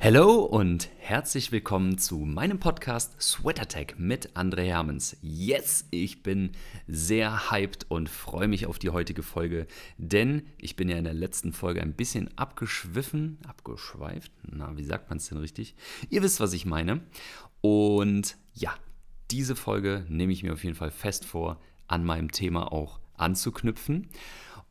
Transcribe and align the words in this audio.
Hallo 0.00 0.44
und 0.44 0.90
herzlich 1.00 1.50
willkommen 1.50 1.98
zu 1.98 2.18
meinem 2.18 2.60
Podcast 2.60 3.20
Sweater 3.20 3.66
Tech 3.66 3.96
mit 3.98 4.36
André 4.36 4.62
Hermans. 4.62 5.16
Yes, 5.22 5.88
ich 5.90 6.22
bin 6.22 6.52
sehr 6.86 7.50
hyped 7.50 7.86
und 7.88 8.08
freue 8.08 8.46
mich 8.46 8.66
auf 8.66 8.78
die 8.78 8.90
heutige 8.90 9.24
Folge, 9.24 9.66
denn 9.96 10.46
ich 10.56 10.76
bin 10.76 10.88
ja 10.88 10.96
in 10.96 11.02
der 11.02 11.14
letzten 11.14 11.52
Folge 11.52 11.82
ein 11.82 11.94
bisschen 11.94 12.30
abgeschwiffen, 12.38 13.38
abgeschweift. 13.44 14.30
Na, 14.48 14.76
wie 14.76 14.84
sagt 14.84 15.10
man 15.10 15.16
es 15.16 15.30
denn 15.30 15.38
richtig? 15.38 15.74
Ihr 16.10 16.22
wisst, 16.22 16.38
was 16.38 16.52
ich 16.52 16.64
meine. 16.64 17.00
Und 17.60 18.36
ja, 18.54 18.72
diese 19.32 19.56
Folge 19.56 20.06
nehme 20.08 20.32
ich 20.32 20.44
mir 20.44 20.52
auf 20.52 20.62
jeden 20.62 20.76
Fall 20.76 20.92
fest 20.92 21.24
vor, 21.24 21.60
an 21.88 22.04
meinem 22.04 22.30
Thema 22.30 22.72
auch 22.72 23.00
anzuknüpfen. 23.16 24.06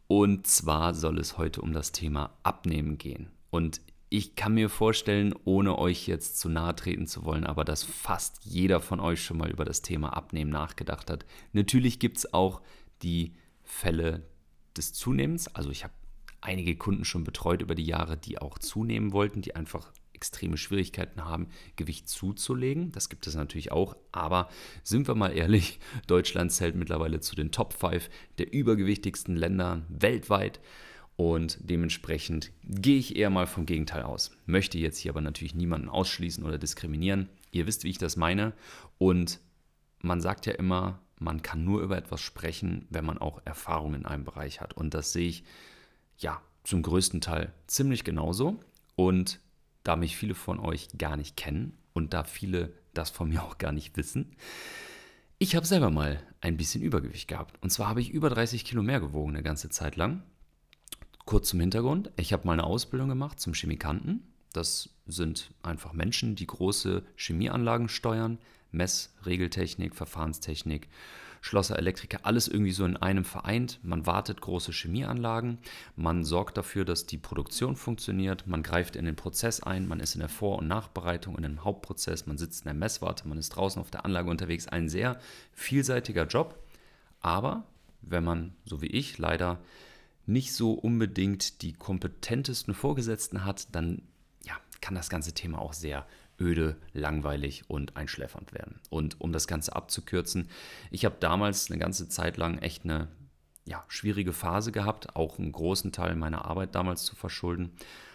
Und 0.07 0.47
zwar 0.47 0.93
soll 0.93 1.19
es 1.19 1.37
heute 1.37 1.59
um 1.61 1.73
das 1.73 1.91
Thema 1.91 2.29
Abnehmen 2.43 2.97
gehen. 2.97 3.29
Und 3.49 3.81
ich 4.09 4.35
kann 4.35 4.53
mir 4.53 4.69
vorstellen, 4.69 5.33
ohne 5.43 5.77
euch 5.77 6.07
jetzt 6.07 6.39
zu 6.39 6.49
nahe 6.49 6.75
treten 6.75 7.07
zu 7.07 7.25
wollen, 7.25 7.45
aber 7.45 7.65
dass 7.65 7.83
fast 7.83 8.45
jeder 8.45 8.79
von 8.79 8.99
euch 8.99 9.21
schon 9.21 9.37
mal 9.37 9.49
über 9.49 9.65
das 9.65 9.81
Thema 9.81 10.15
Abnehmen 10.15 10.51
nachgedacht 10.51 11.09
hat. 11.09 11.25
Natürlich 11.51 11.99
gibt 11.99 12.17
es 12.17 12.33
auch 12.33 12.61
die 13.01 13.33
Fälle 13.63 14.23
des 14.77 14.93
Zunehmens. 14.93 15.53
Also 15.53 15.71
ich 15.71 15.83
habe 15.83 15.93
einige 16.39 16.77
Kunden 16.77 17.03
schon 17.03 17.25
betreut 17.25 17.61
über 17.61 17.75
die 17.75 17.85
Jahre, 17.85 18.17
die 18.17 18.39
auch 18.39 18.59
zunehmen 18.59 19.11
wollten, 19.11 19.41
die 19.41 19.55
einfach 19.55 19.91
extreme 20.13 20.57
Schwierigkeiten 20.57 21.25
haben, 21.25 21.47
Gewicht 21.75 22.09
zuzulegen. 22.09 22.91
Das 22.91 23.09
gibt 23.09 23.27
es 23.27 23.35
natürlich 23.35 23.71
auch. 23.71 23.95
Aber 24.11 24.49
sind 24.83 25.07
wir 25.07 25.15
mal 25.15 25.35
ehrlich, 25.35 25.79
Deutschland 26.07 26.51
zählt 26.51 26.75
mittlerweile 26.75 27.19
zu 27.19 27.35
den 27.35 27.51
Top 27.51 27.73
5 27.73 28.09
der 28.37 28.51
übergewichtigsten 28.53 29.35
Länder 29.35 29.83
weltweit. 29.89 30.59
Und 31.17 31.57
dementsprechend 31.59 32.51
gehe 32.63 32.99
ich 32.99 33.15
eher 33.15 33.31
mal 33.31 33.47
vom 33.47 33.65
Gegenteil 33.65 34.03
aus. 34.03 34.31
Möchte 34.45 34.77
jetzt 34.77 34.99
hier 34.99 35.11
aber 35.11 35.21
natürlich 35.21 35.55
niemanden 35.55 35.89
ausschließen 35.89 36.45
oder 36.45 36.59
diskriminieren. 36.59 37.27
Ihr 37.51 37.65
wisst, 37.65 37.83
wie 37.83 37.89
ich 37.89 37.97
das 37.97 38.17
meine. 38.17 38.53
Und 38.99 39.39
man 39.99 40.21
sagt 40.21 40.45
ja 40.45 40.53
immer, 40.53 40.99
man 41.19 41.41
kann 41.41 41.63
nur 41.63 41.81
über 41.81 41.97
etwas 41.97 42.21
sprechen, 42.21 42.85
wenn 42.91 43.03
man 43.03 43.17
auch 43.17 43.41
Erfahrung 43.45 43.95
in 43.95 44.05
einem 44.05 44.25
Bereich 44.25 44.61
hat. 44.61 44.73
Und 44.73 44.93
das 44.93 45.11
sehe 45.11 45.27
ich 45.27 45.43
ja 46.19 46.39
zum 46.63 46.83
größten 46.83 47.19
Teil 47.19 47.51
ziemlich 47.65 48.03
genauso. 48.03 48.59
Und 48.95 49.39
da 49.83 49.95
mich 49.95 50.17
viele 50.17 50.35
von 50.35 50.59
euch 50.59 50.89
gar 50.99 51.17
nicht 51.17 51.35
kennen 51.35 51.75
und 51.93 52.13
da 52.13 52.25
viele 52.25 52.73
das 52.93 53.09
von 53.09 53.29
mir 53.29 53.43
auch 53.43 53.57
gar 53.57 53.71
nicht 53.71 53.97
wissen, 53.97 54.35
ich 55.39 55.55
habe 55.55 55.67
selber 55.67 55.91
mal 55.91 56.19
ein 56.41 56.57
bisschen 56.57 56.81
Übergewicht 56.81 57.27
gehabt. 57.27 57.61
Und 57.63 57.69
zwar 57.69 57.87
habe 57.89 58.01
ich 58.01 58.09
über 58.09 58.29
30 58.29 58.65
Kilo 58.65 58.81
mehr 58.81 58.99
gewogen 58.99 59.35
eine 59.35 59.43
ganze 59.43 59.69
Zeit 59.69 59.95
lang. 59.95 60.23
Kurz 61.27 61.49
zum 61.49 61.59
Hintergrund. 61.59 62.09
Ich 62.15 62.31
habe 62.31 62.47
mal 62.47 62.53
eine 62.53 62.63
Ausbildung 62.63 63.09
gemacht 63.09 63.41
zum 63.41 63.53
Chemikanten. 63.53 64.23
Das 64.53 64.91
sind 65.07 65.51
einfach 65.61 65.91
Menschen, 65.91 66.35
die 66.35 66.47
große 66.47 67.03
Chemieanlagen 67.17 67.89
steuern, 67.89 68.37
Mess, 68.71 69.13
Regeltechnik, 69.25 69.93
Verfahrenstechnik, 69.93 70.87
Schlosser, 71.41 71.77
Elektriker, 71.77 72.19
alles 72.23 72.47
irgendwie 72.47 72.71
so 72.71 72.85
in 72.85 72.95
einem 72.95 73.25
vereint. 73.25 73.81
Man 73.83 74.05
wartet 74.05 74.39
große 74.39 74.71
Chemieanlagen, 74.71 75.57
man 75.97 76.23
sorgt 76.23 76.55
dafür, 76.55 76.85
dass 76.85 77.07
die 77.07 77.17
Produktion 77.17 77.75
funktioniert, 77.75 78.47
man 78.47 78.63
greift 78.63 78.95
in 78.95 79.03
den 79.03 79.17
Prozess 79.17 79.61
ein, 79.61 79.85
man 79.85 79.99
ist 79.99 80.15
in 80.15 80.21
der 80.21 80.29
Vor- 80.29 80.59
und 80.59 80.69
Nachbereitung, 80.69 81.35
in 81.35 81.43
dem 81.43 81.65
Hauptprozess, 81.65 82.25
man 82.25 82.37
sitzt 82.37 82.61
in 82.61 82.69
der 82.69 82.73
Messwarte, 82.73 83.27
man 83.27 83.37
ist 83.37 83.49
draußen 83.49 83.81
auf 83.81 83.91
der 83.91 84.05
Anlage 84.05 84.29
unterwegs. 84.29 84.69
Ein 84.69 84.87
sehr 84.87 85.19
vielseitiger 85.51 86.25
Job, 86.25 86.57
aber 87.19 87.65
wenn 88.01 88.23
man, 88.23 88.55
so 88.63 88.81
wie 88.81 88.87
ich, 88.87 89.17
leider 89.17 89.59
nicht 90.27 90.53
so 90.53 90.73
unbedingt 90.73 91.61
die 91.61 91.73
kompetentesten 91.73 92.73
Vorgesetzten 92.73 93.45
hat, 93.45 93.73
dann 93.73 94.03
ja, 94.45 94.53
kann 94.81 94.95
das 94.95 95.09
ganze 95.09 95.33
Thema 95.33 95.59
auch 95.59 95.73
sehr 95.73 96.05
öde, 96.39 96.75
langweilig 96.93 97.63
und 97.67 97.97
einschläfernd 97.97 98.53
werden. 98.53 98.79
Und 98.89 99.19
um 99.19 99.31
das 99.31 99.47
Ganze 99.47 99.75
abzukürzen, 99.75 100.49
ich 100.91 101.05
habe 101.05 101.15
damals 101.19 101.71
eine 101.71 101.79
ganze 101.79 102.09
Zeit 102.09 102.37
lang 102.37 102.59
echt 102.59 102.83
eine 102.83 103.07
ja, 103.65 103.83
schwierige 103.87 104.33
Phase 104.33 104.71
gehabt, 104.71 105.15
auch 105.15 105.39
einen 105.39 105.51
großen 105.51 105.91
Teil 105.91 106.15
meiner 106.15 106.45
Arbeit 106.45 106.75
damals 106.75 107.03
zu 107.03 107.15
verschulden. 107.15 107.71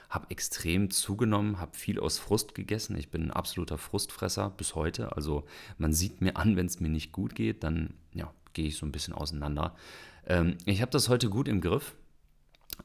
Habe 0.09 0.27
extrem 0.31 0.91
zugenommen, 0.91 1.59
habe 1.59 1.77
viel 1.77 1.99
aus 1.99 2.19
Frust 2.19 2.55
gegessen. 2.55 2.97
Ich 2.97 3.11
bin 3.11 3.25
ein 3.25 3.31
absoluter 3.31 3.79
Frustfresser 3.79 4.51
bis 4.51 4.75
heute. 4.75 5.17
Also 5.17 5.45
man 5.79 5.93
sieht 5.93 6.21
mir 6.21 6.37
an, 6.37 6.57
wenn 6.57 6.67
es 6.67 6.81
mir 6.81 6.89
nicht 6.89 7.13
gut 7.13 7.35
geht, 7.35 7.65
dann 7.65 7.95
ja, 8.13 8.33
gehe 8.53 8.67
ich 8.67 8.77
so 8.77 8.87
ein 8.87 8.93
bisschen 8.93 9.15
auseinander. 9.15 9.75
Ähm, 10.27 10.57
ich 10.65 10.81
habe 10.83 10.91
das 10.91 11.09
heute 11.09 11.29
gut 11.29 11.49
im 11.49 11.61
Griff. 11.61 11.95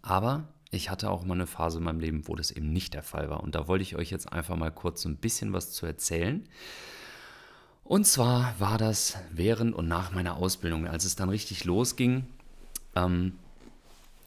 Aber 0.01 0.47
ich 0.71 0.89
hatte 0.89 1.09
auch 1.09 1.23
mal 1.23 1.35
eine 1.35 1.47
Phase 1.47 1.77
in 1.77 1.83
meinem 1.83 1.99
Leben, 1.99 2.27
wo 2.27 2.35
das 2.35 2.51
eben 2.51 2.73
nicht 2.73 2.93
der 2.93 3.03
Fall 3.03 3.29
war. 3.29 3.41
Und 3.43 3.55
da 3.55 3.67
wollte 3.67 3.83
ich 3.83 3.95
euch 3.95 4.11
jetzt 4.11 4.31
einfach 4.31 4.55
mal 4.55 4.71
kurz 4.71 5.01
so 5.01 5.09
ein 5.09 5.17
bisschen 5.17 5.53
was 5.53 5.71
zu 5.71 5.85
erzählen. 5.85 6.47
Und 7.83 8.05
zwar 8.05 8.59
war 8.59 8.77
das 8.77 9.17
während 9.31 9.73
und 9.73 9.87
nach 9.87 10.11
meiner 10.11 10.35
Ausbildung, 10.35 10.87
als 10.87 11.05
es 11.05 11.15
dann 11.15 11.29
richtig 11.29 11.63
losging, 11.63 12.27
ähm, 12.95 13.39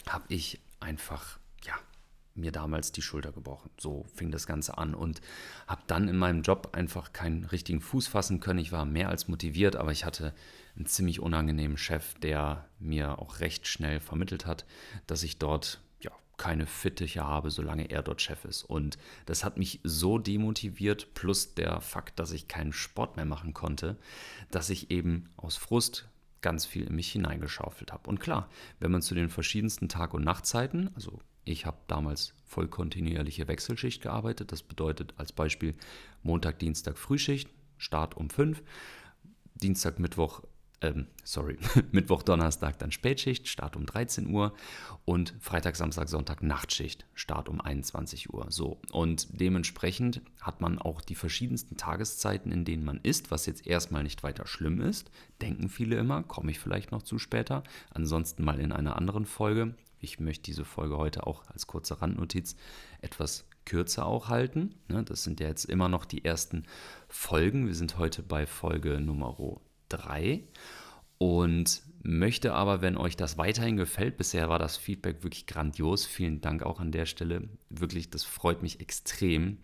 habe 0.09 0.25
ich 0.29 0.61
einfach 0.81 1.40
mir 2.41 2.53
damals 2.53 2.93
die 2.93 3.03
Schulter 3.03 3.33
gebrochen. 3.33 3.71
So 3.79 4.05
fing 4.15 4.31
das 4.31 4.47
Ganze 4.47 4.79
an 4.79 4.95
und 4.95 5.21
habe 5.67 5.83
dann 5.87 6.09
in 6.09 6.17
meinem 6.17 6.43
Job 6.43 6.71
einfach 6.73 7.13
keinen 7.13 7.45
richtigen 7.45 7.81
Fuß 7.81 8.09
fassen 8.09 8.41
können. 8.41 8.59
Ich 8.59 8.73
war 8.73 8.85
mehr 8.85 9.09
als 9.09 9.29
motiviert, 9.29 9.77
aber 9.77 9.93
ich 9.93 10.05
hatte 10.05 10.35
einen 10.77 10.87
ziemlich 10.87 11.21
unangenehmen 11.21 11.77
Chef, 11.77 12.15
der 12.15 12.67
mir 12.79 13.19
auch 13.19 13.41
recht 13.41 13.67
schnell 13.67 14.01
vermittelt 14.01 14.47
hat, 14.47 14.65
dass 15.07 15.23
ich 15.23 15.39
dort 15.39 15.81
ja, 16.01 16.13
keine 16.37 16.67
Fittiche 16.67 17.25
habe, 17.25 17.51
solange 17.51 17.91
er 17.91 18.03
dort 18.03 18.23
Chef 18.23 18.45
ist. 18.45 18.65
Und 18.65 18.99
das 19.27 19.45
hat 19.45 19.59
mich 19.59 19.81
so 19.85 20.19
demotiviert, 20.19 21.15
plus 21.15 21.55
der 21.55 21.81
Fakt, 21.81 22.19
dass 22.19 22.33
ich 22.33 22.49
keinen 22.49 22.73
Sport 22.73 23.17
mehr 23.17 23.27
machen 23.27 23.55
konnte, 23.55 23.97
dass 24.51 24.71
ich 24.71 24.91
eben 24.91 25.29
aus 25.37 25.57
Frust 25.57 26.09
ganz 26.41 26.65
viel 26.67 26.85
in 26.85 26.95
mich 26.95 27.13
hineingeschaufelt 27.13 27.93
habe. 27.93 28.09
Und 28.09 28.21
klar, 28.21 28.49
wenn 28.79 28.91
man 28.91 29.03
zu 29.03 29.15
den 29.15 29.29
verschiedensten 29.29 29.89
Tag- 29.89 30.15
und 30.15 30.25
Nachtzeiten, 30.25 30.91
also 30.95 31.21
ich 31.45 31.67
habe 31.67 31.79
damals 31.87 32.35
voll 32.45 32.69
kontinuierliche 32.69 33.49
Wechselschicht 33.49 34.03
gearbeitet, 34.03 34.53
das 34.53 34.63
bedeutet 34.63 35.15
als 35.17 35.33
Beispiel 35.33 35.75
Montag, 36.23 36.59
Dienstag 36.59 36.99
Frühschicht, 36.99 37.49
Start 37.79 38.17
um 38.17 38.31
5, 38.31 38.63
Dienstag, 39.55 39.99
Mittwoch 39.99 40.43
ähm, 40.83 41.07
sorry, 41.25 41.59
Mittwoch, 41.93 42.23
Donnerstag 42.23 42.79
dann 42.79 42.93
Spätschicht, 42.93 43.49
Start 43.49 43.77
um 43.77 43.87
13 43.87 44.31
Uhr 44.31 44.55
und 45.05 45.35
Freitag, 45.41 45.77
Samstag, 45.77 46.09
Sonntag 46.09 46.43
Nachtschicht, 46.43 47.07
Start 47.15 47.49
um 47.49 47.61
21 47.61 48.33
Uhr. 48.33 48.47
So, 48.49 48.81
und 48.91 49.29
dementsprechend 49.41 50.23
hat 50.41 50.61
man 50.61 50.79
auch 50.79 51.01
die 51.01 51.15
verschiedensten 51.15 51.77
Tageszeiten, 51.77 52.51
in 52.53 52.65
denen 52.65 52.85
man 52.85 53.01
isst, 53.03 53.31
was 53.31 53.47
jetzt 53.47 53.67
erstmal 53.67 54.03
nicht 54.03 54.23
weiter 54.23 54.47
schlimm 54.47 54.81
ist. 54.81 55.11
Denken 55.43 55.69
viele 55.69 55.97
immer, 55.99 56.23
komme 56.23 56.51
ich 56.51 56.59
vielleicht 56.59 56.93
noch 56.93 57.03
zu 57.03 57.19
später. 57.19 57.63
Ansonsten 57.91 58.45
mal 58.45 58.59
in 58.59 58.73
einer 58.73 58.97
anderen 58.97 59.27
Folge. 59.27 59.75
Ich 60.01 60.19
möchte 60.19 60.45
diese 60.45 60.65
Folge 60.65 60.97
heute 60.97 61.27
auch 61.27 61.47
als 61.49 61.67
kurze 61.67 62.01
Randnotiz 62.01 62.57
etwas 63.03 63.47
kürzer 63.67 64.07
auch 64.07 64.29
halten. 64.29 64.75
Ne, 64.89 65.05
das 65.05 65.25
sind 65.25 65.41
ja 65.41 65.49
jetzt 65.49 65.67
immer 65.67 65.89
noch 65.89 66.05
die 66.05 66.25
ersten 66.25 66.65
Folgen. 67.09 67.67
Wir 67.67 67.75
sind 67.75 67.99
heute 67.99 68.23
bei 68.23 68.47
Folge 68.47 69.01
Nummer 69.01 69.37
3 69.91 70.43
und 71.19 71.83
möchte 72.03 72.55
aber, 72.55 72.81
wenn 72.81 72.97
euch 72.97 73.15
das 73.15 73.37
weiterhin 73.37 73.77
gefällt, 73.77 74.17
bisher 74.17 74.49
war 74.49 74.59
das 74.59 74.79
Feedback 74.79 75.23
wirklich 75.23 75.47
grandios, 75.47 76.07
vielen 76.07 76.41
Dank 76.41 76.63
auch 76.63 76.81
an 76.81 76.93
der 76.93 77.05
Stelle, 77.05 77.51
wirklich, 77.69 78.09
das 78.09 78.25
freut 78.25 78.63
mich 78.63 78.81
extrem. 78.81 79.59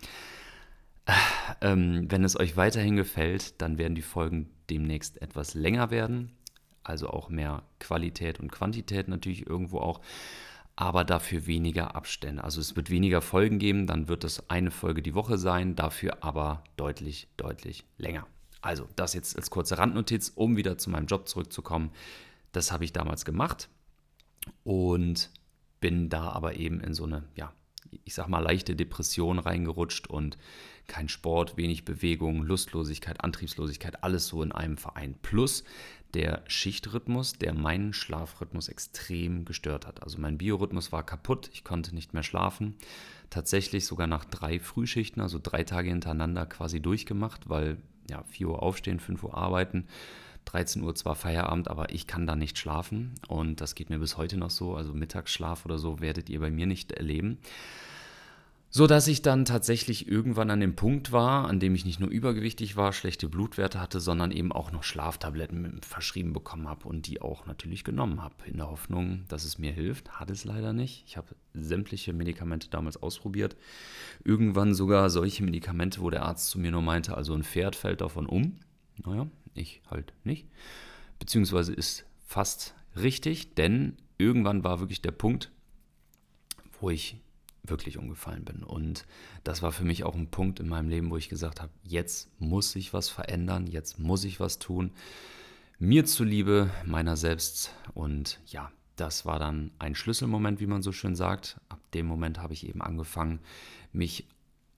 Ähm, 1.63 2.11
wenn 2.11 2.25
es 2.25 2.39
euch 2.39 2.57
weiterhin 2.57 2.97
gefällt, 2.97 3.63
dann 3.63 3.79
werden 3.79 3.95
die 3.95 4.03
Folgen 4.03 4.51
demnächst 4.69 5.23
etwas 5.23 5.55
länger 5.55 5.91
werden, 5.91 6.33
also 6.89 7.09
auch 7.11 7.29
mehr 7.29 7.63
Qualität 7.81 8.41
und 8.41 8.53
Quantität 8.53 9.09
natürlich 9.09 9.47
irgendwo 9.47 9.79
auch, 9.79 10.01
aber 10.77 11.05
dafür 11.05 11.47
weniger 11.47 11.95
Abstände. 11.97 12.45
Also 12.45 12.61
es 12.61 12.77
wird 12.77 12.91
weniger 12.91 13.23
Folgen 13.23 13.59
geben, 13.59 13.87
dann 13.87 14.09
wird 14.09 14.25
es 14.25 14.49
eine 14.51 14.71
Folge 14.71 15.03
die 15.03 15.15
Woche 15.15 15.39
sein, 15.39 15.75
dafür 15.75 16.19
aber 16.23 16.63
deutlich, 16.77 17.29
deutlich 17.37 17.85
länger. 17.99 18.27
Also, 18.61 18.89
das 18.97 19.15
jetzt 19.15 19.37
als 19.37 19.51
kurze 19.51 19.79
Randnotiz, 19.79 20.33
um 20.35 20.57
wieder 20.57 20.77
zu 20.77 20.91
meinem 20.91 21.07
Job 21.07 21.29
zurückzukommen. 21.29 21.93
Das 22.53 22.73
habe 22.73 22.85
ich 22.85 22.93
damals 22.93 23.25
gemacht 23.25 23.69
und 24.65 25.31
bin 25.81 26.09
da 26.09 26.31
aber 26.31 26.57
eben 26.57 26.81
in 26.81 26.93
so 26.93 27.05
eine, 27.05 27.25
ja, 27.37 27.53
ich 28.05 28.15
sag 28.15 28.29
mal, 28.29 28.41
leichte 28.41 28.75
Depression 28.75 29.39
reingerutscht 29.39 30.09
und 30.09 30.37
kein 30.87 31.09
Sport, 31.09 31.57
wenig 31.57 31.85
Bewegung, 31.85 32.43
Lustlosigkeit, 32.43 33.23
Antriebslosigkeit, 33.23 34.03
alles 34.03 34.27
so 34.27 34.43
in 34.43 34.53
einem 34.53 34.77
Verein. 34.77 35.15
Plus 35.23 35.65
der 36.17 36.43
Schichtrhythmus, 36.47 37.35
der 37.35 37.53
meinen 37.53 37.93
Schlafrhythmus 37.93 38.69
extrem 38.69 39.45
gestört 39.45 39.87
hat. 39.87 40.03
Also 40.03 40.19
mein 40.19 40.39
Biorhythmus 40.39 40.91
war 40.91 41.05
kaputt, 41.05 41.51
ich 41.53 41.63
konnte 41.63 41.95
nicht 41.95 42.15
mehr 42.15 42.23
schlafen. 42.23 42.75
Tatsächlich 43.29 43.85
sogar 43.85 44.07
nach 44.07 44.25
drei 44.25 44.59
Frühschichten, 44.59 45.21
also 45.21 45.39
drei 45.43 45.63
Tage 45.63 45.91
hintereinander 45.91 46.47
quasi 46.47 46.81
durchgemacht, 46.81 47.51
weil 47.51 47.77
ja, 48.09 48.23
4 48.23 48.49
Uhr 48.49 48.63
aufstehen, 48.63 48.99
5 48.99 49.25
Uhr 49.25 49.37
arbeiten, 49.37 49.89
13 50.47 50.83
Uhr 50.83 50.95
zwar 50.95 51.17
Feierabend, 51.17 51.69
aber 51.69 51.93
ich 51.93 52.07
kann 52.07 52.27
da 52.27 52.35
nicht 52.35 52.57
schlafen 52.57 53.15
und 53.29 53.61
das 53.61 53.75
geht 53.75 53.91
mir 53.91 53.99
bis 53.99 54.17
heute 54.17 54.39
noch 54.39 54.49
so. 54.49 54.75
Also 54.75 54.95
Mittagsschlaf 54.95 55.67
oder 55.67 55.79
so 55.79 56.01
werdet 56.01 56.31
ihr 56.31 56.41
bei 56.41 56.51
mir 56.51 56.67
nicht 56.67 56.93
erleben. 56.93 57.37
So 58.77 58.87
dass 58.87 59.09
ich 59.09 59.23
dann 59.23 59.47
tatsächlich 59.47 60.07
irgendwann 60.07 60.51
an 60.51 60.61
dem 60.61 60.77
Punkt 60.77 61.11
war, 61.11 61.49
an 61.49 61.61
dem 61.61 61.75
ich 61.75 61.87
nicht 61.87 61.99
nur 61.99 62.11
übergewichtig 62.11 62.77
war, 62.77 62.93
schlechte 62.93 63.27
Blutwerte 63.27 63.81
hatte, 63.81 64.01
sondern 64.01 64.31
eben 64.31 64.53
auch 64.53 64.71
noch 64.71 64.83
Schlaftabletten 64.83 65.81
verschrieben 65.81 66.35
bekommen 66.35 66.69
habe 66.69 66.87
und 66.87 67.07
die 67.07 67.23
auch 67.23 67.47
natürlich 67.47 67.85
genommen 67.85 68.23
habe, 68.23 68.35
in 68.45 68.59
der 68.59 68.71
Hoffnung, 68.71 69.25
dass 69.29 69.45
es 69.45 69.57
mir 69.57 69.73
hilft. 69.73 70.21
Hat 70.21 70.31
es 70.31 70.45
leider 70.45 70.75
nicht. 70.75 71.05
Ich 71.07 71.17
habe 71.17 71.35
sämtliche 71.55 72.13
Medikamente 72.13 72.69
damals 72.69 73.03
ausprobiert. 73.03 73.57
Irgendwann 74.25 74.75
sogar 74.75 75.09
solche 75.09 75.43
Medikamente, 75.43 76.03
wo 76.03 76.11
der 76.11 76.27
Arzt 76.27 76.51
zu 76.51 76.59
mir 76.59 76.71
nur 76.71 76.83
meinte, 76.83 77.17
also 77.17 77.33
ein 77.33 77.45
Pferd 77.45 77.77
fällt 77.77 78.03
davon 78.03 78.27
um. 78.27 78.59
Naja, 79.03 79.27
ich 79.55 79.81
halt 79.91 80.13
nicht. 80.23 80.49
Beziehungsweise 81.19 81.73
ist 81.73 82.05
fast 82.27 82.75
richtig, 82.95 83.55
denn 83.55 83.97
irgendwann 84.19 84.65
war 84.65 84.81
wirklich 84.81 85.01
der 85.01 85.13
Punkt, 85.13 85.51
wo 86.79 86.91
ich 86.91 87.17
wirklich 87.69 87.99
umgefallen 87.99 88.45
bin. 88.45 88.63
Und 88.63 89.07
das 89.45 89.63
war 89.63 89.73
für 89.73 89.85
mich 89.85 90.05
auch 90.05 90.15
ein 90.15 90.31
Punkt 90.31 90.61
in 90.61 90.69
meinem 90.69 90.89
Leben, 90.89 91.11
wo 91.11 91.17
ich 91.17 91.29
gesagt 91.29 91.61
habe, 91.61 91.73
jetzt 91.85 92.29
muss 92.39 92.73
sich 92.73 92.93
was 92.93 93.09
verändern, 93.09 93.67
jetzt 93.67 93.99
muss 93.99 94.25
ich 94.25 94.41
was 94.41 94.59
tun. 94.59 94.93
Mir 95.79 96.05
zuliebe, 96.05 96.71
meiner 96.85 97.17
selbst. 97.17 97.73
Und 97.95 98.41
ja, 98.47 98.71
das 98.97 99.27
war 99.27 99.39
dann 99.39 99.71
ein 99.79 99.95
Schlüsselmoment, 99.95 100.61
wie 100.61 100.67
man 100.67 100.83
so 100.83 100.93
schön 100.93 101.15
sagt. 101.15 101.61
Ab 101.69 101.81
dem 101.93 102.07
Moment 102.07 102.39
habe 102.39 102.55
ich 102.55 102.67
eben 102.67 102.83
angefangen, 102.83 103.41
mich 103.93 104.27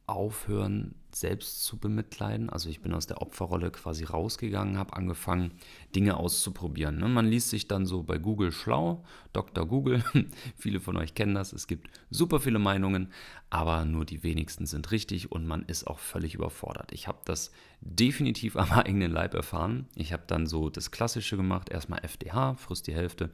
aufhören, 0.08 0.94
selbst 1.12 1.64
zu 1.64 1.78
bemitleiden. 1.78 2.50
Also 2.50 2.68
ich 2.68 2.80
bin 2.80 2.94
aus 2.94 3.06
der 3.06 3.22
Opferrolle 3.22 3.70
quasi 3.70 4.04
rausgegangen, 4.04 4.78
habe 4.78 4.94
angefangen, 4.94 5.52
Dinge 5.94 6.16
auszuprobieren. 6.16 6.98
Ne? 6.98 7.08
Man 7.08 7.26
liest 7.26 7.50
sich 7.50 7.68
dann 7.68 7.86
so 7.86 8.02
bei 8.02 8.18
Google 8.18 8.52
schlau, 8.52 9.04
Dr. 9.32 9.66
Google, 9.66 10.02
viele 10.56 10.80
von 10.80 10.96
euch 10.96 11.14
kennen 11.14 11.34
das, 11.34 11.52
es 11.52 11.66
gibt 11.66 11.90
super 12.10 12.40
viele 12.40 12.58
Meinungen, 12.58 13.12
aber 13.50 13.84
nur 13.84 14.04
die 14.04 14.22
wenigsten 14.22 14.66
sind 14.66 14.90
richtig 14.90 15.32
und 15.32 15.46
man 15.46 15.62
ist 15.62 15.86
auch 15.86 15.98
völlig 15.98 16.34
überfordert. 16.34 16.92
Ich 16.92 17.08
habe 17.08 17.18
das 17.24 17.50
definitiv 17.80 18.56
am 18.56 18.70
eigenen 18.72 19.12
Leib 19.12 19.34
erfahren. 19.34 19.86
Ich 19.94 20.12
habe 20.12 20.24
dann 20.26 20.46
so 20.46 20.70
das 20.70 20.90
Klassische 20.90 21.36
gemacht, 21.36 21.70
erstmal 21.70 22.04
FDH, 22.04 22.54
frisst 22.54 22.86
die 22.86 22.94
Hälfte, 22.94 23.30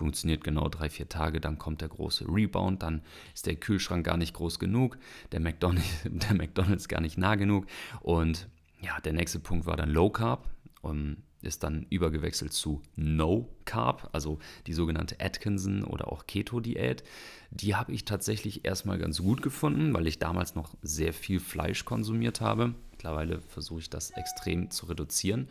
funktioniert 0.00 0.42
genau 0.42 0.70
drei, 0.70 0.88
vier 0.88 1.10
Tage, 1.10 1.42
dann 1.42 1.58
kommt 1.58 1.82
der 1.82 1.88
große 1.88 2.24
Rebound, 2.26 2.82
dann 2.82 3.02
ist 3.34 3.44
der 3.44 3.56
Kühlschrank 3.56 4.06
gar 4.06 4.16
nicht 4.16 4.32
groß 4.32 4.58
genug, 4.58 4.96
der 5.30 5.40
McDonald's, 5.40 6.00
der 6.04 6.34
McDonald's 6.34 6.88
gar 6.88 7.02
nicht 7.02 7.18
nah 7.18 7.34
genug 7.34 7.66
und 8.00 8.48
ja, 8.80 8.98
der 9.00 9.12
nächste 9.12 9.40
Punkt 9.40 9.66
war 9.66 9.76
dann 9.76 9.90
Low 9.90 10.08
Carb 10.08 10.48
und 10.80 11.22
ist 11.42 11.62
dann 11.64 11.86
übergewechselt 11.90 12.54
zu 12.54 12.80
No 12.96 13.50
Carb, 13.66 14.08
also 14.12 14.38
die 14.66 14.72
sogenannte 14.72 15.16
Atkinson 15.20 15.84
oder 15.84 16.10
auch 16.10 16.26
Keto-Diät. 16.26 17.02
Die 17.50 17.74
habe 17.74 17.92
ich 17.92 18.06
tatsächlich 18.06 18.64
erstmal 18.64 18.98
ganz 18.98 19.20
gut 19.20 19.42
gefunden, 19.42 19.92
weil 19.92 20.06
ich 20.06 20.18
damals 20.18 20.54
noch 20.54 20.74
sehr 20.80 21.12
viel 21.12 21.40
Fleisch 21.40 21.84
konsumiert 21.84 22.40
habe. 22.40 22.74
Mittlerweile 22.90 23.42
versuche 23.42 23.80
ich 23.80 23.90
das 23.90 24.10
extrem 24.12 24.70
zu 24.70 24.86
reduzieren. 24.86 25.48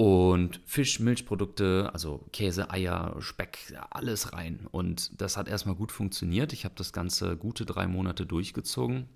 Und 0.00 0.62
Fisch, 0.64 0.98
Milchprodukte, 0.98 1.90
also 1.92 2.24
Käse, 2.32 2.70
Eier, 2.70 3.16
Speck, 3.20 3.58
alles 3.90 4.32
rein. 4.32 4.66
Und 4.70 5.20
das 5.20 5.36
hat 5.36 5.46
erstmal 5.46 5.74
gut 5.74 5.92
funktioniert. 5.92 6.54
Ich 6.54 6.64
habe 6.64 6.74
das 6.74 6.94
Ganze 6.94 7.36
gute 7.36 7.66
drei 7.66 7.86
Monate 7.86 8.24
durchgezogen. 8.24 9.10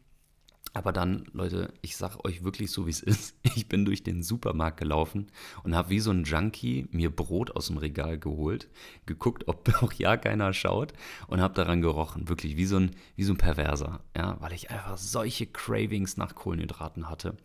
Aber 0.74 0.92
dann, 0.92 1.24
Leute, 1.32 1.72
ich 1.80 1.96
sage 1.96 2.22
euch 2.22 2.44
wirklich 2.44 2.70
so, 2.70 2.86
wie 2.86 2.90
es 2.90 3.00
ist. 3.02 3.34
Ich 3.56 3.66
bin 3.66 3.86
durch 3.86 4.02
den 4.02 4.22
Supermarkt 4.22 4.78
gelaufen 4.78 5.28
und 5.62 5.74
habe 5.74 5.88
wie 5.88 6.00
so 6.00 6.10
ein 6.10 6.24
Junkie 6.24 6.86
mir 6.90 7.08
Brot 7.08 7.56
aus 7.56 7.68
dem 7.68 7.78
Regal 7.78 8.18
geholt, 8.18 8.68
geguckt, 9.06 9.48
ob 9.48 9.66
auch 9.82 9.94
ja 9.94 10.18
keiner 10.18 10.52
schaut 10.52 10.92
und 11.28 11.40
habe 11.40 11.54
daran 11.54 11.80
gerochen. 11.80 12.28
Wirklich 12.28 12.58
wie 12.58 12.66
so 12.66 12.76
ein, 12.76 12.90
wie 13.16 13.24
so 13.24 13.32
ein 13.32 13.38
Perverser. 13.38 14.04
Ja, 14.14 14.36
weil 14.42 14.52
ich 14.52 14.70
einfach 14.70 14.98
solche 14.98 15.46
Cravings 15.46 16.18
nach 16.18 16.34
Kohlenhydraten 16.34 17.08
hatte. 17.08 17.38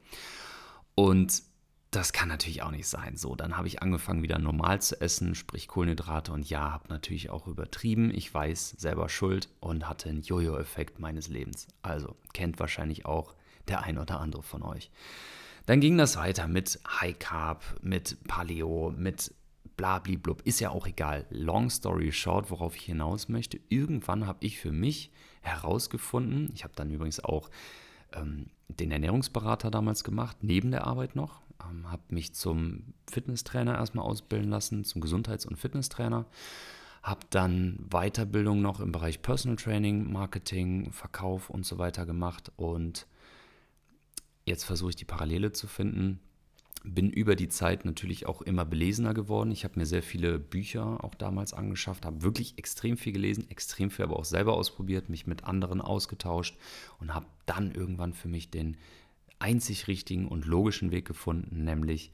Und 0.94 1.42
das 1.92 2.14
kann 2.14 2.30
natürlich 2.30 2.62
auch 2.62 2.72
nicht 2.72 2.88
sein. 2.88 3.18
So, 3.18 3.36
dann 3.36 3.58
habe 3.58 3.68
ich 3.68 3.82
angefangen, 3.82 4.22
wieder 4.22 4.38
normal 4.38 4.82
zu 4.82 5.02
essen, 5.02 5.34
sprich 5.34 5.68
Kohlenhydrate. 5.68 6.32
Und 6.32 6.48
ja, 6.50 6.72
habe 6.72 6.90
natürlich 6.90 7.30
auch 7.32 7.48
übertrieben. 7.48 8.12
Ich 8.14 8.32
weiß, 8.32 8.76
selber 8.78 9.10
schuld 9.10 9.50
und 9.60 9.90
hatte 9.90 10.10
einen 10.10 10.22
Jojo-Effekt 10.22 11.00
meines 11.00 11.30
Lebens. 11.30 11.68
Also, 11.82 12.16
kennt 12.34 12.60
wahrscheinlich 12.60 13.06
auch 13.06 13.34
der 13.68 13.84
ein 13.84 13.98
oder 13.98 14.20
andere 14.20 14.44
von 14.44 14.62
euch. 14.62 14.92
Dann 15.66 15.82
ging 15.82 15.98
das 15.98 16.16
weiter 16.16 16.48
mit 16.48 16.80
High 17.02 17.18
Carb, 17.18 17.64
mit 17.82 18.18
Paleo, 18.28 18.94
mit 18.96 19.34
blablablub. 19.76 20.42
Ist 20.44 20.60
ja 20.60 20.70
auch 20.70 20.86
egal. 20.86 21.26
Long 21.32 21.70
story 21.70 22.12
short, 22.12 22.52
worauf 22.52 22.76
ich 22.76 22.84
hinaus 22.84 23.30
möchte. 23.30 23.60
Irgendwann 23.70 24.28
habe 24.28 24.46
ich 24.46 24.60
für 24.60 24.72
mich 24.72 25.12
herausgefunden, 25.42 26.52
ich 26.54 26.64
habe 26.64 26.74
dann 26.76 26.92
übrigens 26.92 27.24
auch 27.24 27.50
ähm, 28.14 28.48
den 28.68 28.92
Ernährungsberater 28.92 29.72
damals 29.72 30.04
gemacht, 30.04 30.38
neben 30.42 30.72
der 30.72 30.86
Arbeit 30.86 31.16
noch 31.16 31.42
ähm, 31.64 31.92
habe 31.92 32.04
mich 32.10 32.34
zum 32.34 32.94
Fitnesstrainer 33.10 33.76
erstmal 33.76 34.06
ausbilden 34.06 34.50
lassen, 34.50 34.84
zum 34.84 35.02
Gesundheits- 35.02 35.46
und 35.46 35.58
Fitnesstrainer. 35.58 36.26
Habe 37.04 37.22
dann 37.30 37.86
Weiterbildung 37.90 38.62
noch 38.62 38.80
im 38.82 38.92
Bereich 38.92 39.22
Personal 39.22 39.56
Training, 39.56 40.12
Marketing, 40.12 40.92
Verkauf 40.92 41.50
und 41.50 41.66
so 41.66 41.78
weiter 41.78 42.06
gemacht. 42.06 42.52
Und 42.58 43.08
jetzt 44.46 44.66
versuche 44.66 44.92
ich 44.92 44.96
die 44.96 45.06
Parallele 45.06 45.54
zu 45.54 45.68
finden. 45.68 46.20
Bin 46.84 47.10
über 47.10 47.36
die 47.36 47.50
Zeit 47.50 47.84
natürlich 47.84 48.26
auch 48.26 48.42
immer 48.42 48.64
belesener 48.64 49.14
geworden. 49.14 49.52
Ich 49.52 49.64
habe 49.66 49.78
mir 49.80 49.86
sehr 49.86 50.04
viele 50.04 50.40
Bücher 50.40 51.04
auch 51.04 51.14
damals 51.14 51.54
angeschafft, 51.54 52.06
habe 52.06 52.22
wirklich 52.22 52.58
extrem 52.58 52.96
viel 52.96 53.12
gelesen, 53.12 53.50
extrem 53.50 53.92
viel 53.92 54.06
aber 54.06 54.18
auch 54.18 54.26
selber 54.26 54.54
ausprobiert, 54.54 55.10
mich 55.10 55.28
mit 55.28 55.44
anderen 55.44 55.82
ausgetauscht 55.82 56.58
und 57.00 57.14
habe 57.14 57.26
dann 57.46 57.72
irgendwann 57.74 58.14
für 58.14 58.30
mich 58.30 58.50
den 58.50 58.78
einzig 59.40 59.88
richtigen 59.88 60.28
und 60.28 60.46
logischen 60.46 60.92
Weg 60.92 61.06
gefunden, 61.06 61.64
nämlich 61.64 62.12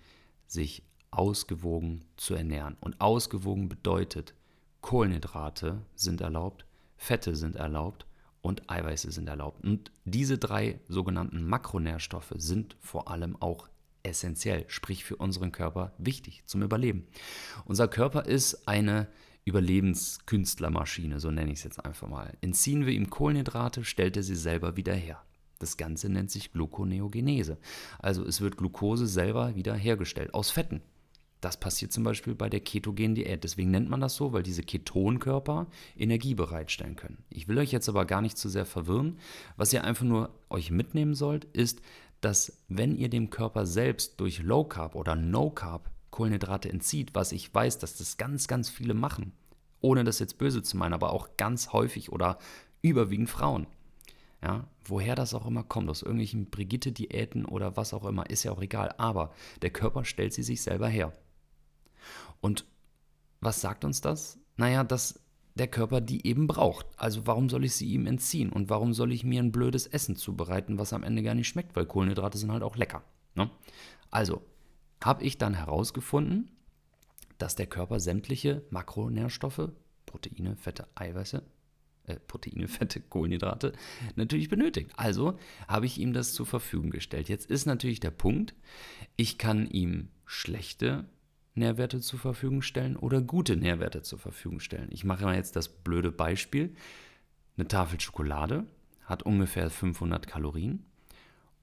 sich 0.48 0.84
ausgewogen 1.12 2.06
zu 2.18 2.36
ernähren. 2.36 2.78
Und 2.80 3.02
ausgewogen 3.02 3.70
bedeutet, 3.70 4.34
Kohlenhydrate 4.82 5.82
sind 5.96 6.22
erlaubt, 6.22 6.66
Fette 6.98 7.36
sind 7.36 7.56
erlaubt 7.56 8.06
und 8.42 8.70
Eiweiße 8.70 9.12
sind 9.12 9.28
erlaubt. 9.28 9.64
Und 9.64 9.92
diese 10.04 10.38
drei 10.38 10.80
sogenannten 10.88 11.44
Makronährstoffe 11.44 12.34
sind 12.36 12.78
vor 12.80 13.10
allem 13.10 13.36
auch 13.42 13.68
essentiell, 14.04 14.66
sprich 14.68 15.04
für 15.04 15.16
unseren 15.16 15.52
Körper 15.52 15.94
wichtig 15.98 16.44
zum 16.46 16.62
Überleben. 16.62 17.08
Unser 17.66 17.88
Körper 17.88 18.26
ist 18.26 18.68
eine 18.68 19.08
Überlebenskünstlermaschine, 19.46 21.20
so 21.20 21.32
nenne 21.32 21.52
ich 21.52 21.60
es 21.60 21.64
jetzt 21.64 21.84
einfach 21.84 22.08
mal. 22.08 22.38
Entziehen 22.42 22.86
wir 22.86 22.94
ihm 22.94 23.10
Kohlenhydrate, 23.10 23.84
stellt 23.84 24.18
er 24.18 24.24
sie 24.24 24.36
selber 24.36 24.76
wieder 24.78 24.94
her. 24.94 25.25
Das 25.60 25.78
Ganze 25.78 26.10
nennt 26.10 26.32
sich 26.32 26.52
Gluconeogenese. 26.52 27.58
Also 28.00 28.26
es 28.26 28.42
wird 28.42 28.58
Glucose 28.58 29.08
selber 29.08 29.56
wieder 29.56 29.74
hergestellt 29.74 30.34
aus 30.34 30.52
Fetten. 30.52 30.82
Das 31.42 31.60
passiert 31.60 31.92
zum 31.92 32.04
Beispiel 32.04 32.34
bei 32.34 32.50
der 32.50 32.60
ketogenen 32.60 33.14
Diät. 33.14 33.44
Deswegen 33.44 33.70
nennt 33.70 33.90
man 33.90 34.02
das 34.02 34.16
so, 34.16 34.34
weil 34.34 34.42
diese 34.42 34.64
Ketonkörper 34.64 35.68
Energie 35.96 36.34
bereitstellen 36.34 36.96
können. 36.96 37.24
Ich 37.30 37.48
will 37.48 37.60
euch 37.60 37.72
jetzt 37.72 37.88
aber 37.88 38.06
gar 38.06 38.22
nicht 38.22 38.38
zu 38.38 38.50
sehr 38.50 38.66
verwirren. 38.66 39.20
Was 39.56 39.72
ihr 39.72 39.84
einfach 39.84 40.06
nur 40.06 40.32
euch 40.50 40.72
mitnehmen 40.72 41.14
sollt, 41.14 41.46
ist, 41.46 41.82
dass 42.22 42.64
wenn 42.68 42.98
ihr 42.98 43.10
dem 43.10 43.30
Körper 43.30 43.68
selbst 43.68 44.20
durch 44.20 44.42
Low 44.42 44.64
Carb 44.64 44.96
oder 44.96 45.16
No 45.16 45.52
Carb 45.52 45.92
Kohlenhydrate 46.10 46.70
entzieht, 46.70 47.14
was 47.14 47.32
ich 47.32 47.54
weiß, 47.54 47.78
dass 47.78 47.98
das 47.98 48.18
ganz, 48.18 48.48
ganz 48.48 48.70
viele 48.70 48.94
machen, 48.94 49.34
ohne 49.82 50.04
das 50.04 50.18
jetzt 50.20 50.38
böse 50.38 50.64
zu 50.64 50.78
meinen, 50.78 50.94
aber 50.94 51.12
auch 51.12 51.38
ganz 51.38 51.74
häufig 51.74 52.12
oder 52.12 52.40
überwiegend 52.82 53.30
Frauen, 53.30 53.68
ja, 54.42 54.68
woher 54.84 55.16
das 55.16 55.34
auch 55.34 55.46
immer 55.46 55.64
kommt, 55.64 55.90
aus 55.90 56.02
irgendwelchen 56.02 56.50
Brigitte-Diäten 56.50 57.46
oder 57.46 57.78
was 57.78 57.94
auch 57.94 58.06
immer, 58.06 58.30
ist 58.30 58.44
ja 58.44 58.52
auch 58.52 58.62
egal. 58.62 58.94
Aber 58.98 59.34
der 59.62 59.72
Körper 59.72 60.06
stellt 60.06 60.34
sie 60.34 60.44
sich 60.44 60.62
selber 60.62 60.88
her. 60.88 61.14
Und 62.42 62.66
was 63.42 63.62
sagt 63.62 63.86
uns 63.86 64.02
das? 64.02 64.40
Naja, 64.58 64.84
dass 64.84 65.20
der 65.56 65.68
Körper 65.68 66.02
die 66.02 66.28
eben 66.28 66.48
braucht. 66.48 66.86
Also 66.98 67.26
warum 67.28 67.50
soll 67.50 67.66
ich 67.66 67.74
sie 67.74 67.88
ihm 67.88 68.08
entziehen? 68.08 68.52
Und 68.52 68.70
warum 68.70 68.94
soll 68.94 69.12
ich 69.12 69.24
mir 69.24 69.42
ein 69.42 69.52
blödes 69.52 69.88
Essen 69.88 70.16
zubereiten, 70.16 70.78
was 70.78 70.94
am 70.94 71.04
Ende 71.04 71.24
gar 71.24 71.34
nicht 71.34 71.48
schmeckt? 71.48 71.76
Weil 71.76 71.86
Kohlenhydrate 71.86 72.38
sind 72.38 72.52
halt 72.52 72.64
auch 72.64 72.76
lecker. 72.76 73.04
Ne? 73.36 73.50
Also 74.12 74.42
habe 75.04 75.24
ich 75.24 75.38
dann 75.38 75.54
herausgefunden, 75.54 76.50
dass 77.38 77.56
der 77.56 77.68
Körper 77.68 78.00
sämtliche 78.00 78.64
Makronährstoffe, 78.70 79.70
Proteine, 80.06 80.56
Fette, 80.56 80.88
Eiweiße, 80.96 81.44
äh, 82.08 82.16
Proteine, 82.16 82.68
Fette, 82.70 83.02
Kohlenhydrate 83.02 83.74
natürlich 84.16 84.50
benötigt. 84.50 84.92
Also 84.96 85.38
habe 85.68 85.86
ich 85.86 86.00
ihm 86.00 86.14
das 86.14 86.34
zur 86.34 86.46
Verfügung 86.46 86.90
gestellt. 86.90 87.30
Jetzt 87.30 87.50
ist 87.50 87.66
natürlich 87.66 88.00
der 88.00 88.12
Punkt, 88.12 88.56
ich 89.16 89.38
kann 89.38 89.68
ihm 89.70 90.10
schlechte 90.26 91.06
Nährwerte 91.56 92.02
zur 92.02 92.20
Verfügung 92.20 92.62
stellen 92.62 92.98
oder 92.98 93.22
gute 93.22 93.56
Nährwerte 93.56 94.02
zur 94.02 94.20
Verfügung 94.20 94.60
stellen. 94.60 94.90
Ich 94.92 95.06
mache 95.06 95.24
mal 95.24 95.36
jetzt 95.36 95.56
das 95.56 95.70
blöde 95.70 96.12
Beispiel. 96.12 96.76
Eine 97.58 97.68
Tafel 97.68 98.00
Schokolade 98.00 98.66
hat 99.06 99.24
ungefähr 99.24 99.70
500 99.70 100.28
Kalorien 100.28 100.86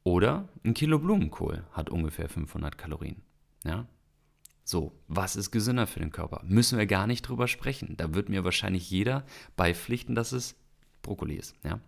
oder 0.05 0.49
ein 0.65 0.75
Kilo 0.75 0.99
Blumenkohl 0.99 1.65
hat 1.73 1.91
ungefähr 1.91 2.29
500 2.29 2.79
Kalorien. 2.79 3.23
Ja, 3.65 3.87
so, 4.65 4.93
was 5.09 5.37
ist 5.37 5.51
gesünder 5.51 5.87
für 5.87 6.01
den 6.01 6.13
Körper? 6.13 6.43
Müssen 6.45 6.79
wir 6.79 6.87
gar 6.87 7.07
nicht 7.07 7.23
drüber 7.23 7.49
sprechen. 7.49 7.97
Da 7.97 8.15
wird 8.15 8.29
mir 8.29 8.45
wahrscheinlich 8.45 8.91
jeder 8.91 9.25
beipflichten, 9.57 10.15
dass 10.15 10.33
es 10.33 10.55
Brokkoli 11.03 11.35
ist. 11.35 11.57
Ja? 11.65 11.81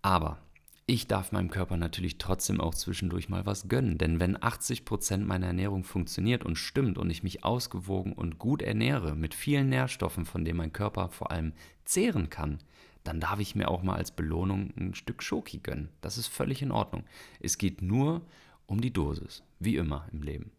Aber 0.00 0.38
ich 0.86 1.06
darf 1.06 1.32
meinem 1.32 1.50
Körper 1.50 1.76
natürlich 1.76 2.18
trotzdem 2.18 2.60
auch 2.60 2.74
zwischendurch 2.74 3.28
mal 3.28 3.46
was 3.46 3.68
gönnen. 3.68 3.98
Denn 3.98 4.18
wenn 4.20 4.36
80% 4.36 5.18
meiner 5.18 5.46
Ernährung 5.48 5.84
funktioniert 5.84 6.44
und 6.44 6.56
stimmt 6.56 6.98
und 6.98 7.08
ich 7.10 7.22
mich 7.22 7.44
ausgewogen 7.44 8.12
und 8.12 8.38
gut 8.38 8.62
ernähre 8.62 9.14
mit 9.14 9.34
vielen 9.34 9.68
Nährstoffen, 9.68 10.24
von 10.24 10.44
denen 10.44 10.58
mein 10.58 10.72
Körper 10.72 11.08
vor 11.08 11.30
allem 11.30 11.52
zehren 11.84 12.30
kann, 12.30 12.58
dann 13.04 13.20
darf 13.20 13.38
ich 13.38 13.54
mir 13.54 13.68
auch 13.68 13.82
mal 13.82 13.96
als 13.96 14.10
Belohnung 14.10 14.72
ein 14.76 14.94
Stück 14.94 15.22
Schoki 15.22 15.58
gönnen. 15.58 15.88
Das 16.00 16.18
ist 16.18 16.28
völlig 16.28 16.62
in 16.62 16.72
Ordnung. 16.72 17.04
Es 17.40 17.58
geht 17.58 17.82
nur 17.82 18.22
um 18.66 18.80
die 18.80 18.92
Dosis, 18.92 19.42
wie 19.58 19.76
immer 19.76 20.06
im 20.12 20.22
Leben. 20.22 20.52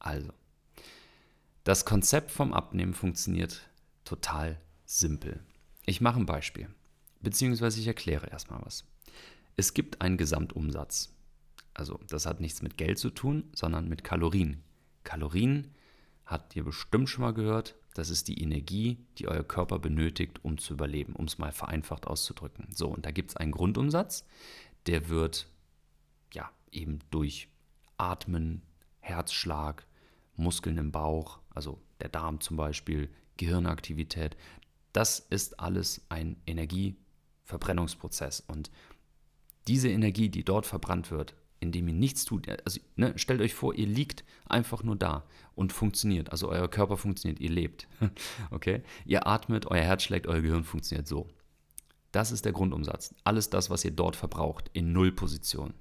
Also, 0.00 0.32
das 1.62 1.84
Konzept 1.84 2.30
vom 2.32 2.52
Abnehmen 2.52 2.94
funktioniert 2.94 3.68
total 4.04 4.60
simpel. 4.84 5.40
Ich 5.86 6.00
mache 6.00 6.18
ein 6.18 6.26
Beispiel, 6.26 6.68
beziehungsweise 7.20 7.80
ich 7.80 7.86
erkläre 7.86 8.28
erstmal 8.28 8.60
was. 8.62 8.84
Es 9.56 9.74
gibt 9.74 10.00
einen 10.00 10.16
Gesamtumsatz. 10.16 11.14
Also 11.74 12.00
das 12.08 12.26
hat 12.26 12.40
nichts 12.40 12.62
mit 12.62 12.76
Geld 12.76 12.98
zu 12.98 13.10
tun, 13.10 13.44
sondern 13.54 13.88
mit 13.88 14.02
Kalorien. 14.04 14.62
Kalorien 15.04 15.74
habt 16.24 16.56
ihr 16.56 16.64
bestimmt 16.64 17.08
schon 17.08 17.22
mal 17.22 17.34
gehört. 17.34 17.76
Das 17.94 18.08
ist 18.08 18.28
die 18.28 18.42
Energie, 18.42 19.04
die 19.18 19.28
euer 19.28 19.44
Körper 19.44 19.78
benötigt, 19.78 20.44
um 20.44 20.58
zu 20.58 20.74
überleben, 20.74 21.14
um 21.14 21.26
es 21.26 21.38
mal 21.38 21.52
vereinfacht 21.52 22.06
auszudrücken. 22.06 22.68
So, 22.74 22.88
und 22.88 23.04
da 23.04 23.10
gibt 23.10 23.30
es 23.30 23.36
einen 23.36 23.52
Grundumsatz, 23.52 24.24
der 24.86 25.08
wird 25.08 25.48
ja 26.32 26.50
eben 26.72 27.00
durch 27.10 27.48
Atmen, 27.96 28.62
Herzschlag, 29.00 29.86
Muskeln 30.36 30.78
im 30.78 30.92
Bauch, 30.92 31.40
also 31.50 31.80
der 32.00 32.08
Darm 32.08 32.40
zum 32.40 32.56
Beispiel, 32.56 33.10
Gehirnaktivität, 33.36 34.36
das 34.92 35.18
ist 35.18 35.60
alles 35.60 36.04
ein 36.08 36.36
Energieverbrennungsprozess. 36.46 38.40
Und 38.40 38.70
diese 39.66 39.88
Energie, 39.88 40.28
die 40.28 40.44
dort 40.44 40.66
verbrannt 40.66 41.10
wird, 41.10 41.34
indem 41.60 41.88
ihr 41.88 41.94
nichts 41.94 42.24
tut, 42.24 42.48
also 42.64 42.80
ne, 42.96 43.12
stellt 43.18 43.40
euch 43.40 43.54
vor, 43.54 43.74
ihr 43.74 43.86
liegt 43.86 44.24
einfach 44.46 44.82
nur 44.82 44.96
da 44.96 45.24
und 45.54 45.72
funktioniert. 45.72 46.32
Also 46.32 46.48
euer 46.48 46.68
Körper 46.68 46.96
funktioniert, 46.96 47.38
ihr 47.40 47.50
lebt. 47.50 47.86
okay? 48.50 48.82
Ihr 49.04 49.26
atmet, 49.26 49.66
euer 49.66 49.82
Herz 49.82 50.02
schlägt, 50.02 50.26
euer 50.26 50.40
Gehirn 50.40 50.64
funktioniert 50.64 51.06
so. 51.06 51.28
Das 52.12 52.32
ist 52.32 52.44
der 52.44 52.52
Grundumsatz. 52.52 53.14
Alles 53.24 53.50
das, 53.50 53.70
was 53.70 53.84
ihr 53.84 53.92
dort 53.92 54.16
verbraucht, 54.16 54.70
in 54.72 54.92
Nullposition. 54.92 55.74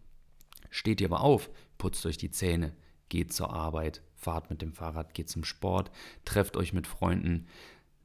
Steht 0.69 1.01
ihr 1.01 1.07
aber 1.07 1.21
auf, 1.21 1.49
putzt 1.77 2.05
euch 2.05 2.17
die 2.17 2.29
Zähne, 2.29 2.75
geht 3.07 3.33
zur 3.33 3.51
Arbeit, 3.51 4.03
fahrt 4.19 4.49
mit 4.49 4.61
dem 4.61 4.73
Fahrrad, 4.73 5.13
geht 5.13 5.29
zum 5.29 5.43
Sport, 5.43 5.91
trefft 6.25 6.57
euch 6.57 6.73
mit 6.73 6.87
Freunden, 6.87 7.47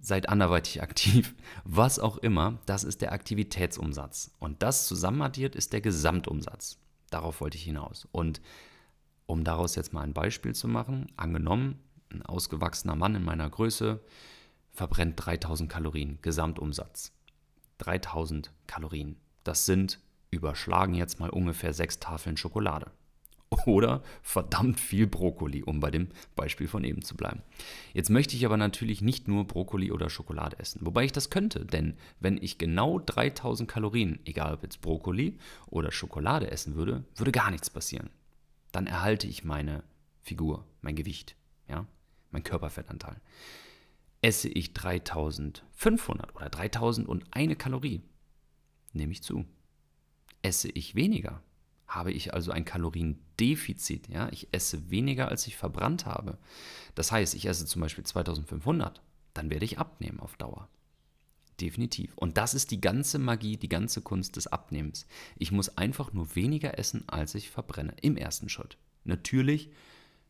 seid 0.00 0.28
anderweitig 0.28 0.82
aktiv, 0.88 1.34
was 1.64 1.98
auch 1.98 2.16
immer, 2.18 2.58
das 2.66 2.84
ist 2.84 3.02
der 3.02 3.12
Aktivitätsumsatz. 3.12 4.30
Und 4.38 4.62
das 4.62 4.86
zusammenaddiert 4.86 5.56
ist 5.56 5.72
der 5.72 5.80
Gesamtumsatz. 5.80 6.78
Darauf 7.10 7.40
wollte 7.40 7.56
ich 7.56 7.64
hinaus. 7.64 8.08
Und 8.12 8.40
um 9.26 9.44
daraus 9.44 9.74
jetzt 9.74 9.92
mal 9.92 10.02
ein 10.02 10.14
Beispiel 10.14 10.54
zu 10.54 10.68
machen, 10.68 11.06
angenommen, 11.16 11.80
ein 12.10 12.22
ausgewachsener 12.22 12.94
Mann 12.94 13.14
in 13.14 13.24
meiner 13.24 13.50
Größe 13.50 14.00
verbrennt 14.72 15.14
3000 15.16 15.70
Kalorien 15.70 16.18
Gesamtumsatz. 16.22 17.12
3000 17.78 18.52
Kalorien. 18.66 19.16
Das 19.42 19.66
sind 19.66 19.98
überschlagen 20.30 20.94
jetzt 20.94 21.20
mal 21.20 21.30
ungefähr 21.30 21.72
sechs 21.72 21.98
Tafeln 21.98 22.36
Schokolade 22.36 22.90
oder 23.66 24.02
verdammt 24.22 24.80
viel 24.80 25.06
Brokkoli, 25.06 25.62
um 25.62 25.80
bei 25.80 25.90
dem 25.90 26.08
Beispiel 26.36 26.68
von 26.68 26.84
eben 26.84 27.02
zu 27.02 27.16
bleiben. 27.16 27.42
Jetzt 27.92 28.10
möchte 28.10 28.36
ich 28.36 28.44
aber 28.44 28.56
natürlich 28.56 29.02
nicht 29.02 29.28
nur 29.28 29.46
Brokkoli 29.46 29.92
oder 29.92 30.10
Schokolade 30.10 30.58
essen, 30.58 30.80
wobei 30.84 31.04
ich 31.04 31.12
das 31.12 31.30
könnte, 31.30 31.64
denn 31.64 31.94
wenn 32.20 32.36
ich 32.36 32.58
genau 32.58 32.98
3000 32.98 33.68
Kalorien, 33.68 34.18
egal 34.24 34.54
ob 34.54 34.62
jetzt 34.62 34.80
Brokkoli 34.80 35.38
oder 35.66 35.92
Schokolade 35.92 36.50
essen 36.50 36.74
würde, 36.74 37.04
würde 37.16 37.32
gar 37.32 37.50
nichts 37.50 37.70
passieren. 37.70 38.10
Dann 38.72 38.86
erhalte 38.86 39.26
ich 39.26 39.44
meine 39.44 39.84
Figur, 40.22 40.66
mein 40.80 40.96
Gewicht, 40.96 41.36
ja, 41.68 41.86
mein 42.30 42.42
Körperfettanteil. 42.42 43.20
Esse 44.20 44.48
ich 44.48 44.72
3500 44.72 46.34
oder 46.34 46.48
3001 46.48 47.58
Kalorie, 47.58 48.02
nehme 48.92 49.12
ich 49.12 49.22
zu. 49.22 49.44
Esse 50.42 50.70
ich 50.70 50.94
weniger, 50.94 51.42
habe 51.94 52.12
ich 52.12 52.34
also 52.34 52.52
ein 52.52 52.64
Kaloriendefizit. 52.64 54.08
Ja? 54.08 54.28
Ich 54.32 54.48
esse 54.52 54.90
weniger, 54.90 55.28
als 55.28 55.46
ich 55.46 55.56
verbrannt 55.56 56.06
habe. 56.06 56.38
Das 56.94 57.12
heißt, 57.12 57.34
ich 57.34 57.46
esse 57.46 57.66
zum 57.66 57.80
Beispiel 57.80 58.04
2500, 58.04 59.02
dann 59.34 59.50
werde 59.50 59.64
ich 59.64 59.78
abnehmen 59.78 60.20
auf 60.20 60.36
Dauer. 60.36 60.68
Definitiv. 61.60 62.16
Und 62.16 62.36
das 62.36 62.54
ist 62.54 62.70
die 62.72 62.80
ganze 62.80 63.18
Magie, 63.18 63.56
die 63.56 63.68
ganze 63.68 64.02
Kunst 64.02 64.36
des 64.36 64.48
Abnehmens. 64.48 65.06
Ich 65.36 65.52
muss 65.52 65.76
einfach 65.78 66.12
nur 66.12 66.34
weniger 66.34 66.78
essen, 66.78 67.04
als 67.08 67.34
ich 67.34 67.50
verbrenne, 67.50 67.94
im 68.02 68.16
ersten 68.16 68.48
Schritt. 68.48 68.76
Natürlich, 69.04 69.70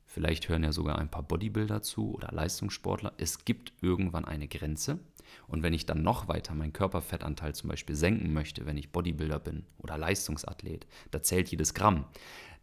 vielleicht 0.04 0.48
hören 0.48 0.64
ja 0.64 0.72
sogar 0.72 0.98
ein 0.98 1.10
paar 1.10 1.22
Bodybuilder 1.22 1.82
zu 1.82 2.12
oder 2.12 2.30
Leistungssportler, 2.30 3.14
es 3.16 3.44
gibt 3.44 3.72
irgendwann 3.80 4.26
eine 4.26 4.48
Grenze. 4.48 4.98
Und 5.46 5.62
wenn 5.62 5.72
ich 5.72 5.86
dann 5.86 6.02
noch 6.02 6.28
weiter 6.28 6.54
meinen 6.54 6.72
Körperfettanteil 6.72 7.54
zum 7.54 7.70
Beispiel 7.70 7.96
senken 7.96 8.32
möchte, 8.32 8.66
wenn 8.66 8.76
ich 8.76 8.92
Bodybuilder 8.92 9.38
bin 9.38 9.64
oder 9.78 9.98
Leistungsathlet, 9.98 10.86
da 11.10 11.22
zählt 11.22 11.48
jedes 11.48 11.74
Gramm, 11.74 12.06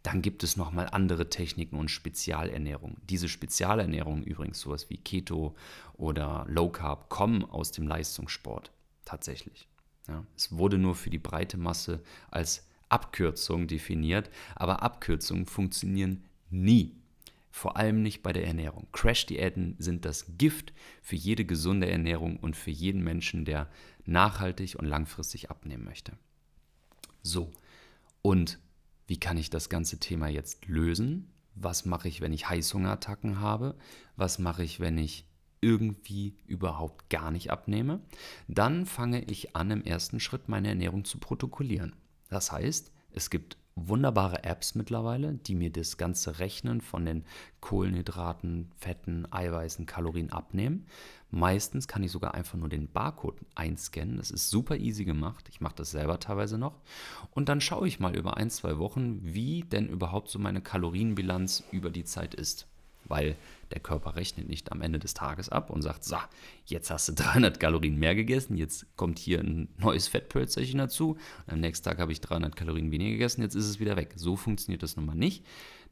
dann 0.02 0.20
gibt 0.20 0.42
es 0.42 0.56
nochmal 0.56 0.88
andere 0.90 1.28
Techniken 1.28 1.76
und 1.76 1.90
Spezialernährung. 1.90 2.96
Diese 3.08 3.28
Spezialernährung 3.28 4.24
übrigens, 4.24 4.60
sowas 4.60 4.90
wie 4.90 4.96
Keto 4.96 5.54
oder 5.94 6.44
Low 6.48 6.70
Carb, 6.70 7.08
kommen 7.08 7.44
aus 7.44 7.70
dem 7.70 7.86
Leistungssport 7.86 8.72
tatsächlich. 9.04 9.68
Ja, 10.08 10.24
es 10.36 10.56
wurde 10.56 10.78
nur 10.78 10.96
für 10.96 11.10
die 11.10 11.18
breite 11.18 11.56
Masse 11.56 12.02
als 12.30 12.66
Abkürzung 12.88 13.68
definiert, 13.68 14.30
aber 14.56 14.82
Abkürzungen 14.82 15.46
funktionieren 15.46 16.24
nie 16.50 16.96
vor 17.52 17.76
allem 17.76 18.02
nicht 18.02 18.22
bei 18.22 18.32
der 18.32 18.46
Ernährung. 18.46 18.88
Crash-Diäten 18.92 19.76
sind 19.78 20.06
das 20.06 20.38
Gift 20.38 20.72
für 21.02 21.16
jede 21.16 21.44
gesunde 21.44 21.88
Ernährung 21.88 22.38
und 22.38 22.56
für 22.56 22.70
jeden 22.70 23.04
Menschen, 23.04 23.44
der 23.44 23.68
nachhaltig 24.06 24.76
und 24.78 24.86
langfristig 24.86 25.50
abnehmen 25.50 25.84
möchte. 25.84 26.12
So, 27.22 27.52
und 28.22 28.58
wie 29.06 29.20
kann 29.20 29.36
ich 29.36 29.50
das 29.50 29.68
ganze 29.68 30.00
Thema 30.00 30.28
jetzt 30.28 30.66
lösen? 30.66 31.30
Was 31.54 31.84
mache 31.84 32.08
ich, 32.08 32.22
wenn 32.22 32.32
ich 32.32 32.48
Heißhungerattacken 32.48 33.40
habe? 33.40 33.76
Was 34.16 34.38
mache 34.38 34.64
ich, 34.64 34.80
wenn 34.80 34.96
ich 34.96 35.26
irgendwie 35.60 36.34
überhaupt 36.46 37.10
gar 37.10 37.30
nicht 37.30 37.50
abnehme? 37.50 38.00
Dann 38.48 38.86
fange 38.86 39.22
ich 39.24 39.54
an, 39.54 39.70
im 39.70 39.84
ersten 39.84 40.20
Schritt 40.20 40.48
meine 40.48 40.68
Ernährung 40.68 41.04
zu 41.04 41.18
protokollieren. 41.18 41.94
Das 42.30 42.50
heißt, 42.50 42.90
es 43.10 43.28
gibt 43.28 43.58
wunderbare 43.74 44.44
Apps 44.44 44.74
mittlerweile, 44.74 45.34
die 45.34 45.54
mir 45.54 45.70
das 45.70 45.96
ganze 45.96 46.38
Rechnen 46.38 46.80
von 46.80 47.04
den 47.06 47.24
Kohlenhydraten, 47.60 48.70
Fetten, 48.76 49.26
Eiweißen, 49.30 49.86
Kalorien 49.86 50.30
abnehmen. 50.30 50.86
Meistens 51.30 51.88
kann 51.88 52.02
ich 52.02 52.12
sogar 52.12 52.34
einfach 52.34 52.58
nur 52.58 52.68
den 52.68 52.88
Barcode 52.88 53.40
einscannen. 53.54 54.18
Das 54.18 54.30
ist 54.30 54.50
super 54.50 54.76
easy 54.76 55.04
gemacht. 55.04 55.48
Ich 55.48 55.60
mache 55.60 55.76
das 55.76 55.90
selber 55.90 56.20
teilweise 56.20 56.58
noch. 56.58 56.80
Und 57.30 57.48
dann 57.48 57.60
schaue 57.60 57.88
ich 57.88 58.00
mal 58.00 58.14
über 58.14 58.36
ein, 58.36 58.50
zwei 58.50 58.78
Wochen, 58.78 59.20
wie 59.22 59.62
denn 59.62 59.88
überhaupt 59.88 60.28
so 60.28 60.38
meine 60.38 60.60
Kalorienbilanz 60.60 61.64
über 61.70 61.90
die 61.90 62.04
Zeit 62.04 62.34
ist 62.34 62.68
weil 63.04 63.36
der 63.70 63.80
Körper 63.80 64.16
rechnet 64.16 64.48
nicht 64.48 64.72
am 64.72 64.82
Ende 64.82 64.98
des 64.98 65.14
Tages 65.14 65.48
ab 65.48 65.70
und 65.70 65.82
sagt, 65.82 66.04
so, 66.04 66.16
jetzt 66.66 66.90
hast 66.90 67.08
du 67.08 67.12
300 67.14 67.58
Kalorien 67.58 67.98
mehr 67.98 68.14
gegessen, 68.14 68.56
jetzt 68.56 68.86
kommt 68.96 69.18
hier 69.18 69.40
ein 69.40 69.68
neues 69.78 70.08
Fettpölzerchen 70.08 70.78
dazu, 70.78 71.16
am 71.46 71.60
nächsten 71.60 71.84
Tag 71.84 71.98
habe 71.98 72.12
ich 72.12 72.20
300 72.20 72.56
Kalorien 72.56 72.90
weniger 72.90 73.12
gegessen, 73.12 73.42
jetzt 73.42 73.54
ist 73.54 73.66
es 73.66 73.80
wieder 73.80 73.96
weg. 73.96 74.12
So 74.16 74.36
funktioniert 74.36 74.82
das 74.82 74.96
nun 74.96 75.06
mal 75.06 75.14
nicht. 75.14 75.44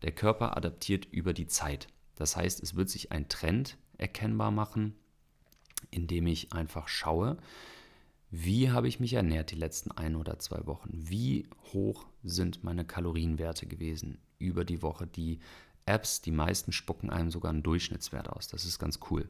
Der 0.03 0.13
Körper 0.13 0.57
adaptiert 0.57 1.07
über 1.11 1.33
die 1.33 1.47
Zeit. 1.47 1.89
Das 2.17 2.37
heißt, 2.37 2.63
es 2.63 2.75
wird 2.75 2.91
sich 2.91 3.13
ein 3.13 3.29
Trend 3.29 3.79
erkennbar 3.97 4.51
machen, 4.51 4.95
indem 5.91 6.27
ich 6.27 6.53
einfach 6.53 6.89
schaue, 6.89 7.39
wie 8.31 8.71
habe 8.71 8.87
ich 8.87 9.01
mich 9.01 9.15
ernährt 9.15 9.51
die 9.51 9.57
letzten 9.57 9.91
ein 9.91 10.15
oder 10.15 10.39
zwei 10.39 10.65
Wochen? 10.67 10.91
Wie 10.93 11.49
hoch 11.73 12.07
sind 12.23 12.63
meine 12.63 12.85
Kalorienwerte 12.85 13.67
gewesen 13.67 14.19
über 14.39 14.65
die 14.65 14.83
Woche, 14.83 15.07
die 15.07 15.41
Apps, 15.87 16.21
die 16.23 16.33
meisten 16.33 16.73
spucken 16.73 17.11
einem 17.11 17.31
sogar 17.31 17.51
einen 17.51 17.63
Durchschnittswert 17.63 18.29
aus. 18.29 18.49
Das 18.49 18.65
ist 18.65 18.79
ganz 18.79 19.01
cool. 19.11 19.29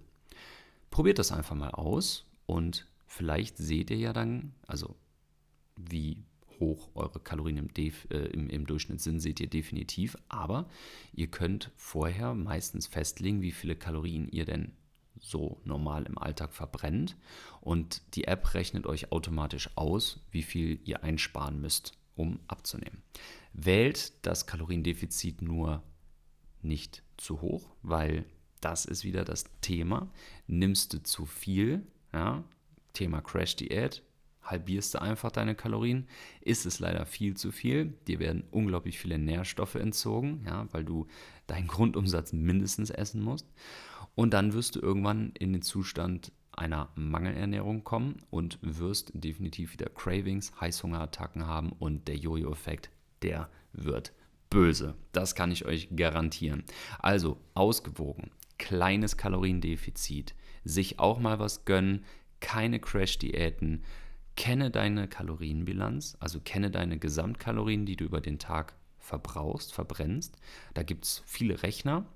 Probiert 0.90 1.18
das 1.18 1.32
einfach 1.32 1.54
mal 1.54 1.70
aus 1.70 2.26
und 2.46 2.86
vielleicht 3.06 3.56
seht 3.56 3.90
ihr 3.90 3.98
ja 3.98 4.12
dann, 4.12 4.54
also 4.66 4.96
wie 5.76 6.24
hoch 6.60 6.90
eure 6.94 7.20
Kalorien 7.20 7.56
im, 7.56 7.72
Def, 7.72 8.06
äh, 8.10 8.26
im, 8.26 8.48
im, 8.50 8.66
Durchschnitt 8.66 9.00
sind, 9.00 9.20
seht 9.20 9.40
ihr 9.40 9.48
definitiv. 9.48 10.16
Aber 10.28 10.68
ihr 11.12 11.28
könnt 11.28 11.70
vorher 11.76 12.34
meistens 12.34 12.86
festlegen, 12.86 13.40
wie 13.40 13.52
viele 13.52 13.74
Kalorien 13.74 14.28
ihr 14.28 14.44
denn 14.44 14.72
so 15.18 15.60
normal 15.64 16.04
im 16.04 16.18
Alltag 16.18 16.52
verbrennt. 16.52 17.16
Und 17.60 18.02
die 18.14 18.24
App 18.24 18.54
rechnet 18.54 18.86
euch 18.86 19.10
automatisch 19.10 19.70
aus, 19.76 20.20
wie 20.30 20.42
viel 20.42 20.80
ihr 20.84 21.02
einsparen 21.02 21.60
müsst, 21.60 21.98
um 22.14 22.40
abzunehmen. 22.46 23.02
Wählt 23.52 24.12
das 24.24 24.46
Kaloriendefizit 24.46 25.42
nur 25.42 25.82
nicht 26.62 27.02
zu 27.16 27.40
hoch, 27.40 27.70
weil 27.82 28.24
das 28.60 28.84
ist 28.84 29.04
wieder 29.04 29.24
das 29.24 29.44
Thema. 29.60 30.10
Nimmst 30.46 30.92
du 30.92 31.02
zu 31.02 31.26
viel, 31.26 31.86
ja, 32.12 32.44
Thema 32.92 33.20
Crash-Diät, 33.20 34.02
halbierst 34.42 34.94
du 34.94 35.00
einfach 35.00 35.30
deine 35.30 35.54
Kalorien. 35.54 36.06
Ist 36.40 36.66
es 36.66 36.80
leider 36.80 37.06
viel 37.06 37.36
zu 37.36 37.52
viel. 37.52 37.94
Dir 38.06 38.18
werden 38.18 38.44
unglaublich 38.50 38.98
viele 38.98 39.18
Nährstoffe 39.18 39.76
entzogen, 39.76 40.44
ja, 40.46 40.66
weil 40.72 40.84
du 40.84 41.06
deinen 41.46 41.68
Grundumsatz 41.68 42.32
mindestens 42.32 42.90
essen 42.90 43.22
musst. 43.22 43.46
Und 44.14 44.34
dann 44.34 44.52
wirst 44.52 44.76
du 44.76 44.80
irgendwann 44.80 45.32
in 45.38 45.52
den 45.52 45.62
Zustand 45.62 46.32
einer 46.52 46.90
Mangelernährung 46.94 47.84
kommen 47.84 48.16
und 48.30 48.58
wirst 48.60 49.12
definitiv 49.14 49.72
wieder 49.72 49.88
Cravings, 49.88 50.52
Heißhungerattacken 50.60 51.46
haben 51.46 51.72
und 51.78 52.08
der 52.08 52.16
Jojo-Effekt, 52.16 52.90
der 53.22 53.48
wird 53.72 54.12
böse. 54.50 54.94
Das 55.12 55.34
kann 55.34 55.52
ich 55.52 55.64
euch 55.64 55.88
garantieren. 55.96 56.64
Also 56.98 57.38
ausgewogen, 57.54 58.30
kleines 58.58 59.16
Kaloriendefizit, 59.16 60.34
sich 60.64 60.98
auch 60.98 61.18
mal 61.18 61.38
was 61.38 61.64
gönnen, 61.64 62.04
keine 62.40 62.80
Crash-Diäten, 62.80 63.84
kenne 64.36 64.70
deine 64.70 65.08
Kalorienbilanz, 65.08 66.16
also 66.20 66.40
kenne 66.40 66.70
deine 66.70 66.98
Gesamtkalorien, 66.98 67.86
die 67.86 67.96
du 67.96 68.04
über 68.04 68.20
den 68.20 68.38
Tag 68.38 68.74
verbrauchst, 68.98 69.72
verbrennst. 69.72 70.36
Da 70.74 70.82
gibt 70.82 71.04
es 71.04 71.22
viele 71.26 71.62
Rechner. 71.62 72.06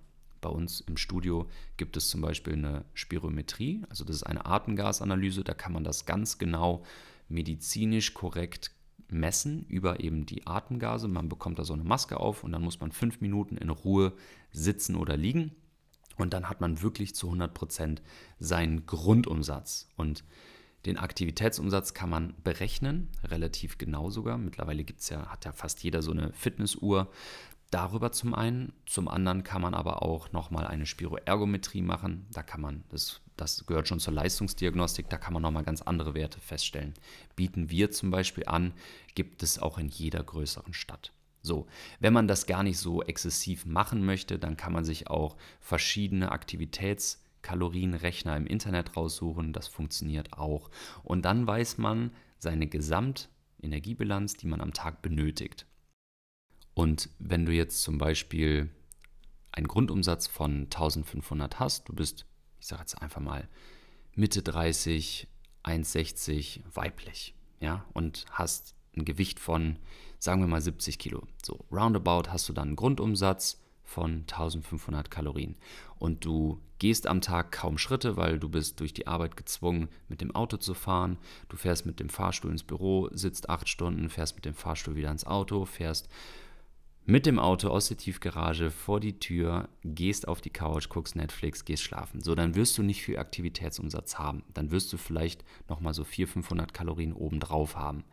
Bei 0.40 0.50
uns 0.50 0.80
im 0.82 0.96
Studio 0.96 1.48
gibt 1.76 1.96
es 1.96 2.08
zum 2.08 2.20
Beispiel 2.20 2.52
eine 2.52 2.84
Spirometrie, 2.92 3.82
also 3.88 4.04
das 4.04 4.16
ist 4.16 4.22
eine 4.24 4.44
Atemgasanalyse, 4.44 5.42
da 5.42 5.54
kann 5.54 5.72
man 5.72 5.84
das 5.84 6.04
ganz 6.04 6.36
genau 6.36 6.84
medizinisch 7.28 8.12
korrekt 8.12 8.70
messen 9.08 9.64
über 9.68 10.00
eben 10.00 10.26
die 10.26 10.46
Atemgase. 10.46 11.08
Man 11.08 11.28
bekommt 11.28 11.58
da 11.58 11.64
so 11.64 11.74
eine 11.74 11.84
Maske 11.84 12.18
auf 12.18 12.44
und 12.44 12.52
dann 12.52 12.62
muss 12.62 12.80
man 12.80 12.92
fünf 12.92 13.20
Minuten 13.20 13.56
in 13.56 13.70
Ruhe 13.70 14.12
sitzen 14.50 14.96
oder 14.96 15.16
liegen. 15.16 15.52
Und 16.16 16.32
dann 16.32 16.48
hat 16.48 16.60
man 16.60 16.82
wirklich 16.82 17.14
zu 17.14 17.26
100 17.26 17.54
Prozent 17.54 18.02
seinen 18.38 18.86
Grundumsatz. 18.86 19.88
Und 19.96 20.24
den 20.86 20.98
Aktivitätsumsatz 20.98 21.94
kann 21.94 22.10
man 22.10 22.34
berechnen, 22.44 23.08
relativ 23.24 23.78
genau 23.78 24.10
sogar. 24.10 24.38
Mittlerweile 24.38 24.84
gibt's 24.84 25.08
ja, 25.08 25.26
hat 25.26 25.44
ja 25.44 25.52
fast 25.52 25.82
jeder 25.82 26.02
so 26.02 26.12
eine 26.12 26.32
Fitnessuhr. 26.32 27.10
Darüber 27.70 28.12
zum 28.12 28.34
einen. 28.34 28.72
Zum 28.86 29.08
anderen 29.08 29.42
kann 29.42 29.62
man 29.62 29.74
aber 29.74 30.02
auch 30.02 30.30
nochmal 30.32 30.66
eine 30.66 30.86
Spiroergometrie 30.86 31.82
machen. 31.82 32.26
Da 32.32 32.42
kann 32.42 32.60
man, 32.60 32.84
das, 32.90 33.20
das 33.36 33.66
gehört 33.66 33.88
schon 33.88 34.00
zur 34.00 34.14
Leistungsdiagnostik, 34.14 35.08
da 35.08 35.16
kann 35.16 35.32
man 35.32 35.42
nochmal 35.42 35.64
ganz 35.64 35.82
andere 35.82 36.14
Werte 36.14 36.40
feststellen. 36.40 36.94
Bieten 37.36 37.70
wir 37.70 37.90
zum 37.90 38.10
Beispiel 38.10 38.44
an, 38.46 38.72
gibt 39.14 39.42
es 39.42 39.58
auch 39.58 39.78
in 39.78 39.88
jeder 39.88 40.22
größeren 40.22 40.72
Stadt. 40.72 41.12
So, 41.42 41.66
wenn 42.00 42.14
man 42.14 42.26
das 42.26 42.46
gar 42.46 42.62
nicht 42.62 42.78
so 42.78 43.02
exzessiv 43.02 43.66
machen 43.66 44.04
möchte, 44.04 44.38
dann 44.38 44.56
kann 44.56 44.72
man 44.72 44.84
sich 44.84 45.08
auch 45.08 45.36
verschiedene 45.60 46.32
Aktivitätskalorienrechner 46.32 48.36
im 48.36 48.46
Internet 48.46 48.96
raussuchen. 48.96 49.52
Das 49.52 49.68
funktioniert 49.68 50.32
auch. 50.32 50.70
Und 51.02 51.26
dann 51.26 51.46
weiß 51.46 51.76
man 51.76 52.12
seine 52.38 52.66
Gesamtenergiebilanz, 52.66 54.38
die 54.38 54.46
man 54.46 54.62
am 54.62 54.72
Tag 54.72 55.02
benötigt. 55.02 55.66
Und 56.72 57.10
wenn 57.18 57.44
du 57.44 57.52
jetzt 57.52 57.82
zum 57.82 57.98
Beispiel 57.98 58.70
einen 59.52 59.68
Grundumsatz 59.68 60.26
von 60.26 60.62
1500 60.64 61.60
hast, 61.60 61.90
du 61.90 61.92
bist, 61.92 62.24
ich 62.64 62.68
sage 62.68 62.80
jetzt 62.80 63.02
einfach 63.02 63.20
mal, 63.20 63.46
Mitte 64.14 64.42
30, 64.42 65.28
1,60 65.64 66.60
weiblich, 66.72 67.34
ja, 67.60 67.84
und 67.92 68.24
hast 68.30 68.74
ein 68.96 69.04
Gewicht 69.04 69.38
von 69.38 69.78
sagen 70.18 70.40
wir 70.40 70.46
mal 70.46 70.62
70 70.62 70.98
Kilo. 70.98 71.26
So, 71.44 71.66
roundabout 71.70 72.30
hast 72.30 72.48
du 72.48 72.54
dann 72.54 72.68
einen 72.68 72.76
Grundumsatz 72.76 73.60
von 73.82 74.20
1500 74.20 75.10
Kalorien. 75.10 75.56
Und 75.98 76.24
du 76.24 76.58
gehst 76.78 77.06
am 77.06 77.20
Tag 77.20 77.52
kaum 77.52 77.76
Schritte, 77.76 78.16
weil 78.16 78.38
du 78.38 78.48
bist 78.48 78.80
durch 78.80 78.94
die 78.94 79.06
Arbeit 79.08 79.36
gezwungen, 79.36 79.90
mit 80.08 80.22
dem 80.22 80.34
Auto 80.34 80.56
zu 80.56 80.72
fahren. 80.72 81.18
Du 81.50 81.58
fährst 81.58 81.84
mit 81.84 82.00
dem 82.00 82.08
Fahrstuhl 82.08 82.50
ins 82.50 82.62
Büro, 82.62 83.10
sitzt 83.12 83.50
acht 83.50 83.68
Stunden, 83.68 84.08
fährst 84.08 84.36
mit 84.36 84.46
dem 84.46 84.54
Fahrstuhl 84.54 84.96
wieder 84.96 85.10
ins 85.10 85.26
Auto, 85.26 85.66
fährst 85.66 86.08
mit 87.06 87.26
dem 87.26 87.38
Auto 87.38 87.68
aus 87.68 87.88
der 87.88 87.96
Tiefgarage 87.96 88.70
vor 88.70 89.00
die 89.00 89.18
Tür, 89.18 89.68
gehst 89.82 90.26
auf 90.26 90.40
die 90.40 90.50
Couch, 90.50 90.88
guckst 90.88 91.16
Netflix, 91.16 91.64
gehst 91.64 91.82
schlafen. 91.82 92.20
So, 92.20 92.34
dann 92.34 92.54
wirst 92.54 92.78
du 92.78 92.82
nicht 92.82 93.02
viel 93.02 93.18
Aktivitätsumsatz 93.18 94.18
haben. 94.18 94.42
Dann 94.54 94.70
wirst 94.70 94.92
du 94.92 94.96
vielleicht 94.96 95.44
nochmal 95.68 95.94
so 95.94 96.04
400, 96.04 96.32
500 96.32 96.74
Kalorien 96.74 97.12
obendrauf 97.12 97.76
haben 97.76 98.04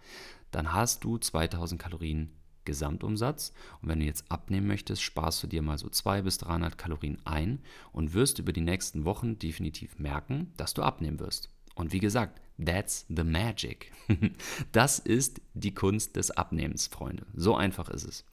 dann 0.52 0.74
hast 0.74 1.04
du 1.04 1.18
2000 1.18 1.82
Kalorien 1.82 2.30
Gesamtumsatz. 2.66 3.54
Und 3.82 3.89
wenn 3.89 4.00
du 4.00 4.06
jetzt 4.06 4.30
abnehmen 4.30 4.68
möchtest, 4.68 5.02
sparst 5.02 5.42
du 5.42 5.48
dir 5.48 5.62
mal 5.62 5.78
so 5.78 5.89
200 5.89 6.24
bis 6.24 6.38
300 6.38 6.78
Kalorien 6.78 7.18
ein 7.26 7.60
und 7.92 8.13
wirst 8.13 8.38
über 8.38 8.54
die 8.54 8.62
nächsten 8.62 9.06
Wochen 9.06 9.39
definitiv 9.39 9.98
merken, 9.98 10.54
dass 10.58 10.74
du 10.74 10.84
abnehmen 10.84 11.20
wirst. 11.20 11.50
Und 11.74 11.94
wie 11.94 12.00
gesagt, 12.00 12.42
that's 12.63 13.06
the 13.08 13.24
magic. 13.24 13.92
das 14.72 15.00
ist 15.00 15.42
die 15.54 15.74
Kunst 15.74 16.18
des 16.18 16.30
Abnehmens, 16.32 16.88
Freunde. 16.88 17.26
So 17.34 17.56
einfach 17.56 17.89
ist 17.89 18.04
es. 18.04 18.26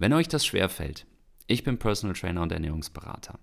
Wenn 0.00 0.14
euch 0.14 0.28
das 0.28 0.46
schwerfällt, 0.46 1.04
ich 1.46 1.62
bin 1.62 1.78
Personal 1.78 2.16
Trainer 2.16 2.40
und 2.40 2.52
Ernährungsberater. 2.52 3.38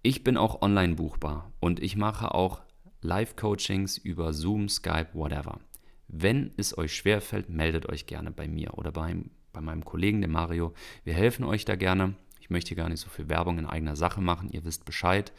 Ich 0.00 0.24
bin 0.24 0.38
auch 0.38 0.62
online 0.62 0.94
buchbar 0.94 1.52
und 1.60 1.78
ich 1.78 1.94
mache 1.94 2.32
auch 2.32 2.62
Live-Coachings 3.02 3.98
über 3.98 4.32
Zoom, 4.32 4.70
Skype, 4.70 5.08
whatever. 5.12 5.60
Wenn 6.08 6.52
es 6.56 6.78
euch 6.78 6.96
schwerfällt, 6.96 7.50
meldet 7.50 7.86
euch 7.86 8.06
gerne 8.06 8.30
bei 8.30 8.48
mir 8.48 8.78
oder 8.78 8.92
bei, 8.92 9.14
bei 9.52 9.60
meinem 9.60 9.84
Kollegen, 9.84 10.22
dem 10.22 10.30
Mario. 10.30 10.72
Wir 11.04 11.12
helfen 11.12 11.44
euch 11.44 11.66
da 11.66 11.76
gerne. 11.76 12.14
Ich 12.40 12.48
möchte 12.48 12.74
gar 12.74 12.88
nicht 12.88 13.00
so 13.00 13.10
viel 13.10 13.28
Werbung 13.28 13.58
in 13.58 13.66
eigener 13.66 13.94
Sache 13.94 14.22
machen, 14.22 14.48
ihr 14.48 14.64
wisst 14.64 14.86
Bescheid. 14.86 15.34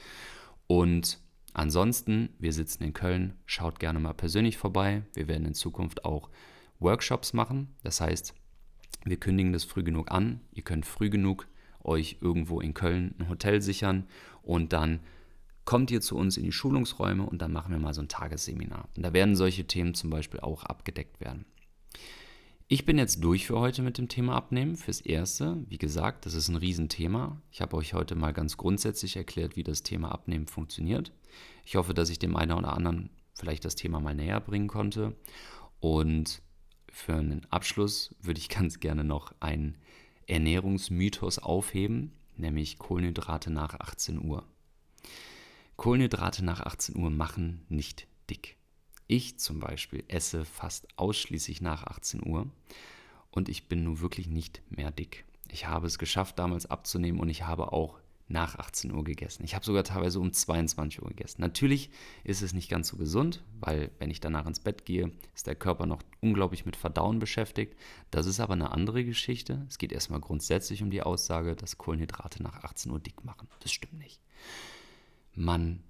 Und 0.67 1.17
ansonsten, 1.53 2.29
wir 2.37 2.53
sitzen 2.53 2.83
in 2.83 2.93
Köln, 2.93 3.33
schaut 3.47 3.79
gerne 3.79 3.99
mal 3.99 4.13
persönlich 4.13 4.59
vorbei. 4.59 5.01
Wir 5.15 5.27
werden 5.27 5.47
in 5.47 5.55
Zukunft 5.55 6.05
auch 6.05 6.29
Workshops 6.77 7.33
machen. 7.33 7.73
Das 7.81 7.99
heißt, 7.99 8.35
wir 9.03 9.17
kündigen 9.17 9.53
das 9.53 9.63
früh 9.63 9.83
genug 9.83 10.11
an. 10.11 10.41
Ihr 10.51 10.63
könnt 10.63 10.85
früh 10.85 11.09
genug 11.09 11.47
euch 11.83 12.17
irgendwo 12.21 12.61
in 12.61 12.73
Köln 12.73 13.15
ein 13.19 13.29
Hotel 13.29 13.61
sichern 13.61 14.07
und 14.41 14.73
dann 14.73 14.99
kommt 15.65 15.91
ihr 15.91 16.01
zu 16.01 16.15
uns 16.15 16.37
in 16.37 16.43
die 16.43 16.51
Schulungsräume 16.51 17.25
und 17.25 17.41
dann 17.41 17.51
machen 17.51 17.71
wir 17.71 17.79
mal 17.79 17.93
so 17.93 18.01
ein 18.01 18.07
Tagesseminar. 18.07 18.87
Und 18.95 19.03
da 19.03 19.13
werden 19.13 19.35
solche 19.35 19.65
Themen 19.65 19.95
zum 19.95 20.09
Beispiel 20.09 20.39
auch 20.39 20.63
abgedeckt 20.63 21.19
werden. 21.19 21.45
Ich 22.67 22.85
bin 22.85 22.97
jetzt 22.97 23.23
durch 23.23 23.45
für 23.45 23.59
heute 23.59 23.83
mit 23.83 23.99
dem 23.99 24.07
Thema 24.07 24.35
Abnehmen. 24.35 24.75
Fürs 24.75 25.01
Erste, 25.01 25.63
wie 25.67 25.77
gesagt, 25.77 26.25
das 26.25 26.33
ist 26.33 26.47
ein 26.47 26.55
Riesenthema. 26.55 27.39
Ich 27.51 27.61
habe 27.61 27.77
euch 27.77 27.93
heute 27.93 28.15
mal 28.15 28.33
ganz 28.33 28.57
grundsätzlich 28.57 29.17
erklärt, 29.17 29.55
wie 29.55 29.63
das 29.63 29.83
Thema 29.83 30.11
Abnehmen 30.11 30.47
funktioniert. 30.47 31.11
Ich 31.63 31.75
hoffe, 31.75 31.93
dass 31.93 32.09
ich 32.09 32.17
dem 32.17 32.35
einen 32.35 32.53
oder 32.53 32.73
anderen 32.73 33.11
vielleicht 33.35 33.65
das 33.65 33.75
Thema 33.75 33.99
mal 33.99 34.15
näher 34.15 34.39
bringen 34.39 34.67
konnte. 34.67 35.15
Und 35.79 36.41
für 36.95 37.15
einen 37.15 37.45
Abschluss 37.51 38.15
würde 38.21 38.39
ich 38.39 38.47
ganz 38.57 38.79
gerne 38.79 39.03
noch 39.03 39.35
einen 39.41 39.77
Ernährungsmythos 40.27 41.39
aufheben, 41.39 42.13
nämlich 42.37 42.79
Kohlenhydrate 42.79 43.51
nach 43.51 43.77
18 43.79 44.23
Uhr. 44.23 44.45
Kohlenhydrate 45.75 46.43
nach 46.43 46.61
18 46.61 46.95
Uhr 46.95 47.09
machen 47.09 47.65
nicht 47.67 48.07
dick. 48.29 48.55
Ich 49.07 49.37
zum 49.37 49.59
Beispiel 49.59 50.05
esse 50.07 50.45
fast 50.45 50.87
ausschließlich 50.95 51.59
nach 51.59 51.83
18 51.83 52.25
Uhr 52.25 52.49
und 53.29 53.49
ich 53.49 53.67
bin 53.67 53.83
nun 53.83 53.99
wirklich 53.99 54.27
nicht 54.27 54.61
mehr 54.69 54.89
dick. 54.89 55.25
Ich 55.51 55.67
habe 55.67 55.87
es 55.87 55.99
geschafft, 55.99 56.39
damals 56.39 56.65
abzunehmen 56.65 57.19
und 57.19 57.27
ich 57.27 57.43
habe 57.43 57.73
auch 57.73 57.99
nach 58.27 58.57
18 58.57 58.91
Uhr 58.91 59.03
gegessen. 59.03 59.43
Ich 59.43 59.53
habe 59.53 59.65
sogar 59.65 59.83
teilweise 59.83 60.19
um 60.19 60.33
22 60.33 61.01
Uhr 61.01 61.09
gegessen. 61.09 61.41
Natürlich 61.41 61.91
ist 62.23 62.41
es 62.41 62.53
nicht 62.53 62.69
ganz 62.69 62.87
so 62.87 62.97
gesund, 62.97 63.43
weil 63.59 63.91
wenn 63.99 64.09
ich 64.09 64.19
danach 64.19 64.47
ins 64.47 64.59
Bett 64.59 64.85
gehe, 64.85 65.11
ist 65.35 65.45
der 65.45 65.55
Körper 65.55 65.85
noch 65.85 66.01
unglaublich 66.21 66.65
mit 66.65 66.75
Verdauen 66.75 67.19
beschäftigt. 67.19 67.75
Das 68.09 68.25
ist 68.25 68.39
aber 68.39 68.53
eine 68.53 68.71
andere 68.71 69.05
Geschichte. 69.05 69.65
Es 69.69 69.77
geht 69.77 69.91
erstmal 69.91 70.21
grundsätzlich 70.21 70.81
um 70.81 70.89
die 70.89 71.03
Aussage, 71.03 71.55
dass 71.55 71.77
Kohlenhydrate 71.77 72.41
nach 72.41 72.63
18 72.63 72.91
Uhr 72.91 72.99
dick 72.99 73.23
machen. 73.23 73.47
Das 73.59 73.71
stimmt 73.71 73.99
nicht. 73.99 74.19
Man 75.35 75.83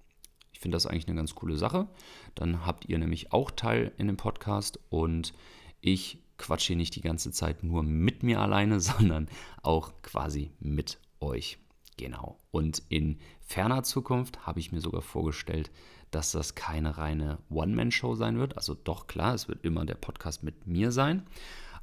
Ich 0.53 0.59
finde 0.59 0.75
das 0.75 0.87
eigentlich 0.87 1.07
eine 1.07 1.17
ganz 1.17 1.35
coole 1.35 1.57
Sache. 1.57 1.87
Dann 2.33 2.65
habt 2.65 2.85
ihr 2.85 2.97
nämlich 2.97 3.31
auch 3.31 3.51
Teil 3.51 3.91
in 3.97 4.07
dem 4.07 4.17
Podcast 4.17 4.79
und 4.89 5.33
ich 5.81 6.19
quatsche 6.41 6.67
hier 6.67 6.75
nicht 6.75 6.95
die 6.95 7.01
ganze 7.01 7.31
Zeit 7.31 7.63
nur 7.63 7.83
mit 7.83 8.23
mir 8.23 8.39
alleine, 8.41 8.79
sondern 8.81 9.29
auch 9.61 9.93
quasi 10.01 10.51
mit 10.59 10.99
euch. 11.19 11.57
Genau. 11.97 12.39
Und 12.51 12.81
in 12.89 13.19
ferner 13.41 13.83
Zukunft 13.83 14.45
habe 14.45 14.59
ich 14.59 14.71
mir 14.71 14.81
sogar 14.81 15.01
vorgestellt, 15.01 15.71
dass 16.09 16.31
das 16.31 16.55
keine 16.55 16.97
reine 16.97 17.37
One-Man-Show 17.49 18.15
sein 18.15 18.39
wird. 18.39 18.57
Also 18.57 18.75
doch 18.75 19.07
klar, 19.07 19.33
es 19.33 19.47
wird 19.47 19.63
immer 19.63 19.85
der 19.85 19.95
Podcast 19.95 20.43
mit 20.43 20.67
mir 20.67 20.91
sein. 20.91 21.23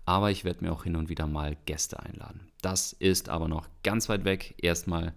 Aber 0.04 0.30
ich 0.30 0.44
werde 0.44 0.64
mir 0.64 0.72
auch 0.72 0.84
hin 0.84 0.96
und 0.96 1.08
wieder 1.08 1.26
mal 1.26 1.56
Gäste 1.66 2.00
einladen. 2.00 2.40
Das 2.62 2.92
ist 2.92 3.28
aber 3.28 3.46
noch 3.46 3.68
ganz 3.82 4.08
weit 4.08 4.24
weg. 4.24 4.54
Erstmal 4.58 5.14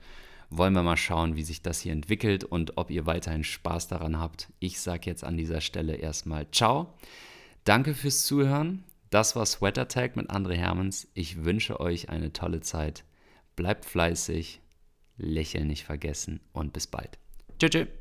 wollen 0.50 0.74
wir 0.74 0.84
mal 0.84 0.98
schauen, 0.98 1.36
wie 1.36 1.44
sich 1.44 1.62
das 1.62 1.80
hier 1.80 1.94
entwickelt 1.94 2.44
und 2.44 2.78
ob 2.78 2.92
ihr 2.92 3.06
weiterhin 3.06 3.46
Spaß 3.46 3.88
daran 3.88 4.20
habt. 4.20 4.50
Ich 4.60 4.82
sage 4.82 5.10
jetzt 5.10 5.24
an 5.24 5.38
dieser 5.38 5.62
Stelle 5.62 5.96
erstmal 5.96 6.50
Ciao. 6.52 6.94
Danke 7.64 7.94
fürs 7.94 8.26
Zuhören. 8.26 8.84
Das 9.12 9.36
war 9.36 9.46
Sweater 9.46 9.90
Tag 9.90 10.16
mit 10.16 10.32
André 10.32 10.54
Hermans. 10.54 11.06
Ich 11.14 11.44
wünsche 11.44 11.82
euch 11.82 12.08
eine 12.08 12.32
tolle 12.32 12.62
Zeit. 12.62 13.04
Bleibt 13.58 13.84
fleißig 13.84 14.62
Lächeln 15.18 15.68
nicht 15.68 15.84
vergessen 15.84 16.40
und 16.54 16.72
bis 16.72 16.88
bald. 16.88 17.20
Tschüss. 17.60 17.72
tschüss. 17.72 18.01